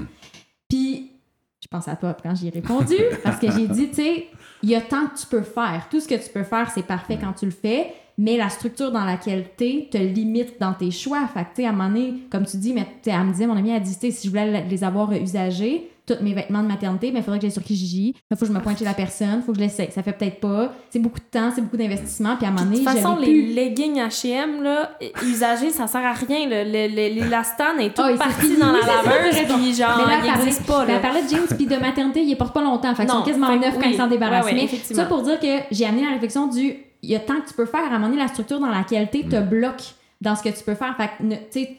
[0.68, 1.12] Puis
[1.60, 4.26] je pense à toi quand j'ai répondu parce que j'ai dit, tu sais,
[4.62, 5.86] il y a tant que tu peux faire.
[5.90, 8.90] Tout ce que tu peux faire, c'est parfait quand tu le fais, mais la structure
[8.90, 11.26] dans laquelle tu te limite dans tes choix.
[11.28, 13.46] Fait que, tu sais, à un moment donné, comme tu dis, mais elle me disait,
[13.46, 17.12] mon ami a dit, si je voulais les avoir usagés, tous mes vêtements de maternité,
[17.12, 18.14] mais il faudrait que j'aille sur Kijiji.
[18.30, 19.90] Il faut que je me pointe chez la personne, il faut que je l'essaye.
[19.92, 20.72] Ça fait peut-être pas.
[20.90, 22.36] C'est beaucoup de temps, c'est beaucoup d'investissement.
[22.36, 26.04] Puis à un moment donné, De toute façon, les leggings H&M, là, usagés, ça sert
[26.04, 26.48] à rien.
[26.48, 30.84] L'élastane est toute oh, partie dans la laveuse, puis genre, mais là, il pas.
[30.84, 30.94] Là.
[30.94, 32.94] Elle parlait de jeans, puis de maternité, ils portent pas longtemps.
[32.94, 34.46] Fait qu'ils sont quasiment neufs quand ils s'en débarrassent.
[34.46, 36.76] Ouais, ouais, mais ça pour dire que j'ai amené la réflexion du...
[37.04, 37.82] Il y a tant que tu peux faire.
[37.82, 39.48] À un moment donné, la structure dans laquelle tu te mm.
[39.48, 39.82] bloque
[40.20, 40.96] dans ce que tu peux faire.
[40.96, 41.76] Fait que, tu sais,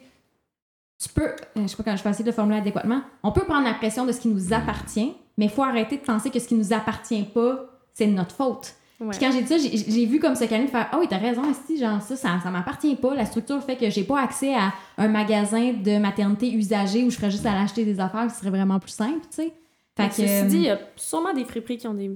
[1.04, 3.32] tu peux, euh, je sais pas quand je vais essayer de le formuler adéquatement, on
[3.32, 6.30] peut prendre la pression de ce qui nous appartient, mais il faut arrêter de penser
[6.30, 8.74] que ce qui nous appartient pas, c'est de notre faute.
[9.00, 9.10] Ouais.
[9.10, 11.18] Puis quand j'ai dit ça, j'ai vu comme ce de faire Ah oh, oui, t'as
[11.18, 13.16] raison, si, genre ça, ça, ça m'appartient pas.
[13.16, 17.18] La structure fait que j'ai pas accès à un magasin de maternité usagé où je
[17.18, 19.54] ferais juste à l'acheter des affaires, ce serait vraiment plus simple, tu sais.
[19.98, 20.16] Fait que.
[20.16, 22.12] Ceci dit, il y a sûrement des friperies qui ont des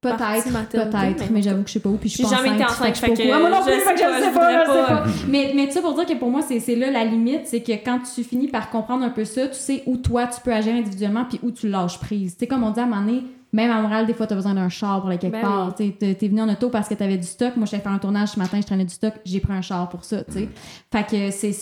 [0.00, 1.96] Peut-être, peut-être, mais, j'avoue que je sais pas où.
[1.96, 3.32] Puis je suis jamais été enceinte, fait que.
[3.32, 5.04] Ah, moi non plus, je, sais, pas, je sais pas.
[5.26, 8.00] Mais, mais ça pour dire que pour moi, c'est là la limite, c'est que quand
[8.14, 11.24] tu finis par comprendre un peu ça, tu sais où toi tu peux agir individuellement
[11.24, 12.34] puis où tu lâches prise.
[12.34, 13.22] Tu sais, comme on dit à un moment donné,
[13.52, 15.74] même à Montréal, des fois, tu as besoin d'un char pour aller quelque ben part.
[15.78, 15.94] Oui.
[15.98, 17.56] Tu es venu en auto parce que tu avais du stock.
[17.56, 19.88] Moi, j'allais faire un tournage ce matin, je traînais du stock, j'ai pris un char
[19.88, 20.48] pour ça, tu sais.
[20.92, 21.52] Fait que c'est.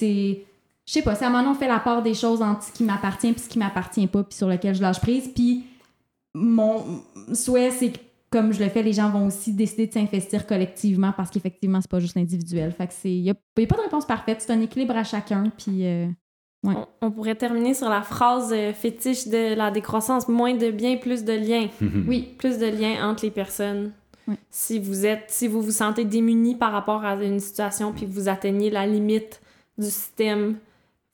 [0.86, 2.64] Je sais pas, c'est à un moment donné, on fait la part des choses entre
[2.64, 5.30] ce qui m'appartient puis ce qui m'appartient pas puis sur lequel je lâche prise.
[5.34, 5.64] Puis
[6.34, 6.84] mon
[7.32, 7.98] souhait, c'est que
[8.34, 11.90] comme je le fais, les gens vont aussi décider de s'investir collectivement parce qu'effectivement, c'est
[11.90, 12.72] pas juste individuel.
[12.72, 13.12] Fait que c'est.
[13.12, 14.40] Il n'y a, a, pas de réponse parfaite.
[14.40, 15.52] C'est un équilibre à chacun.
[15.56, 15.86] Puis.
[15.86, 16.06] Euh,
[16.64, 16.74] ouais.
[16.74, 20.96] on, on, pourrait terminer sur la phrase euh, fétiche de la décroissance moins de biens,
[20.96, 21.68] plus de liens.
[22.08, 22.34] oui.
[22.36, 23.92] Plus de liens entre les personnes.
[24.26, 24.34] Oui.
[24.50, 28.10] Si vous êtes, si vous vous sentez démuni par rapport à une situation puis que
[28.10, 29.40] vous atteignez la limite
[29.78, 30.56] du système,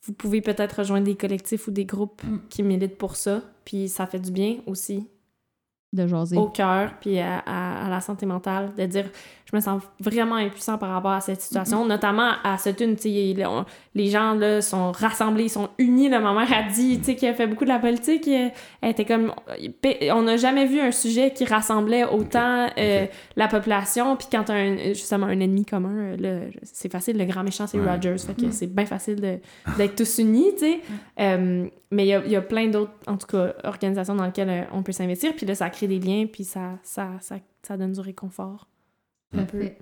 [0.06, 2.38] vous pouvez peut-être rejoindre des collectifs ou des groupes mm.
[2.48, 3.42] qui militent pour ça.
[3.66, 5.06] Puis ça fait du bien aussi
[5.92, 6.36] de jaser.
[6.36, 9.06] au cœur puis à, à- à la santé mentale, de dire
[9.50, 13.08] je me sens vraiment impuissant par rapport à cette situation, notamment à cette une, tu
[13.44, 13.64] on-
[13.96, 17.34] les gens là sont rassemblés, ils sont unis, là, ma mère a dit, tu a
[17.34, 18.46] fait beaucoup de la politique, euh,
[18.80, 19.32] elle était comme,
[20.12, 24.54] on n'a jamais vu un sujet qui rassemblait autant euh, la population, puis quand t'as
[24.54, 27.90] un, justement un ennemi commun, euh, c'est facile, le grand méchant c'est Ouais.
[27.92, 28.52] Rogers, fait que Mm.
[28.52, 29.40] c'est bien facile
[29.76, 30.80] d'être tous unis, tu sais.
[31.20, 34.48] Euh, mais il y a, y a plein d'autres, en tout cas, organisations dans lesquelles
[34.48, 35.34] euh, on peut s'investir.
[35.36, 38.66] Puis là, ça crée des liens, puis ça, ça, ça, ça donne du réconfort.
[39.36, 39.58] Un peu.
[39.58, 39.78] Parfait.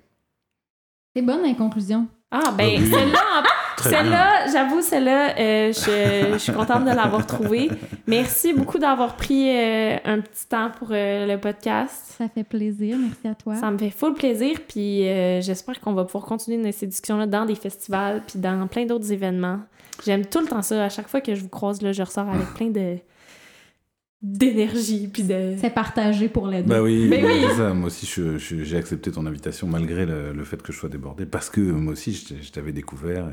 [1.16, 2.06] C'est bonne en conclusion.
[2.30, 2.90] Ah, ben, Ah oui.
[2.90, 3.42] celle-là,
[3.78, 7.70] celle-là, j'avoue, celle-là, euh, je, je suis contente de l'avoir trouvée.
[8.06, 12.14] Merci beaucoup d'avoir pris euh, un petit temps pour euh, le podcast.
[12.18, 12.98] Ça fait plaisir.
[13.00, 13.54] Merci à toi.
[13.56, 17.46] Ça me fait full plaisir, puis euh, j'espère qu'on va pouvoir continuer ces discussions-là dans
[17.46, 19.60] des festivals, puis dans plein d'autres événements.
[20.04, 20.84] J'aime tout le temps ça.
[20.84, 22.98] À chaque fois que je vous croise, là, je ressors avec plein de
[24.22, 25.54] d'énergie, puis de...
[25.60, 26.68] C'est partagé pour les deux.
[26.68, 27.44] Bah oui, Mais bah, oui.
[27.56, 27.72] ça.
[27.74, 28.06] moi aussi
[28.38, 31.92] j'ai accepté ton invitation malgré le, le fait que je sois débordé, parce que moi
[31.92, 32.12] aussi
[32.42, 33.28] je, t'avais découvert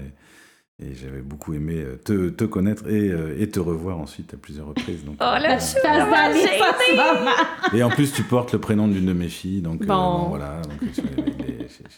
[0.79, 4.33] et, et j'avais beaucoup aimé euh, te, te connaître et, euh, et te revoir ensuite
[4.36, 5.03] à plusieurs reprises.
[5.05, 7.77] Donc, Oh là, euh.
[7.77, 10.27] Et en plus tu portes le prénom d'une de mes filles, donc euh, Bon.
[10.29, 10.61] voilà.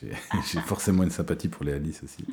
[0.01, 2.23] j'ai- forcément une sympathie pour les Alice aussi.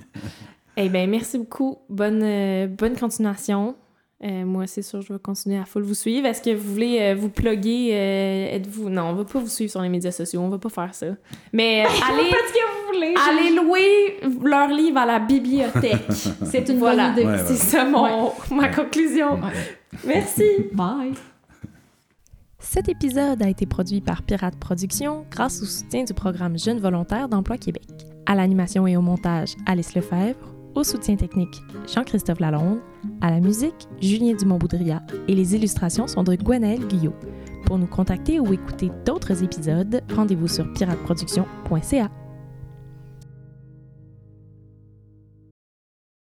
[0.76, 1.78] Eh bien, merci beaucoup.
[1.88, 3.76] Bonne, euh, bonne continuation.
[4.24, 6.26] Euh, moi, c'est sûr, je vais continuer à full vous suivre.
[6.26, 7.90] Est-ce que vous voulez euh, vous plugger?
[7.92, 8.88] euh, Êtes-vous...
[8.88, 10.40] Non, on va pas vous suivre sur les médias sociaux.
[10.40, 11.06] On va pas faire ça.
[11.52, 13.14] Mais euh, allez, ce que vous voulez.
[13.28, 16.10] allez louer leur livre à la bibliothèque.
[16.44, 17.10] C'est une voilà.
[17.10, 17.26] bonne idée.
[17.26, 19.34] Ouais, C'est ça mon, ma conclusion.
[19.34, 19.52] Ouais.
[20.06, 20.44] Merci.
[20.72, 21.12] Bye.
[22.58, 27.28] Cet épisode a été produit par Pirate Productions grâce au soutien du programme Jeunes volontaires
[27.28, 27.84] d'Emploi Québec.
[28.24, 30.38] À l'animation et au montage, Alice Lefebvre.
[30.74, 31.62] Au soutien technique,
[31.94, 32.78] Jean-Christophe Lalonde.
[33.20, 35.02] À la musique, Julien Dumont-Boudria.
[35.28, 37.14] Et les illustrations sont de Gwenaëlle Guyot.
[37.66, 42.10] Pour nous contacter ou écouter d'autres épisodes, rendez-vous sur pirateproduction.ca.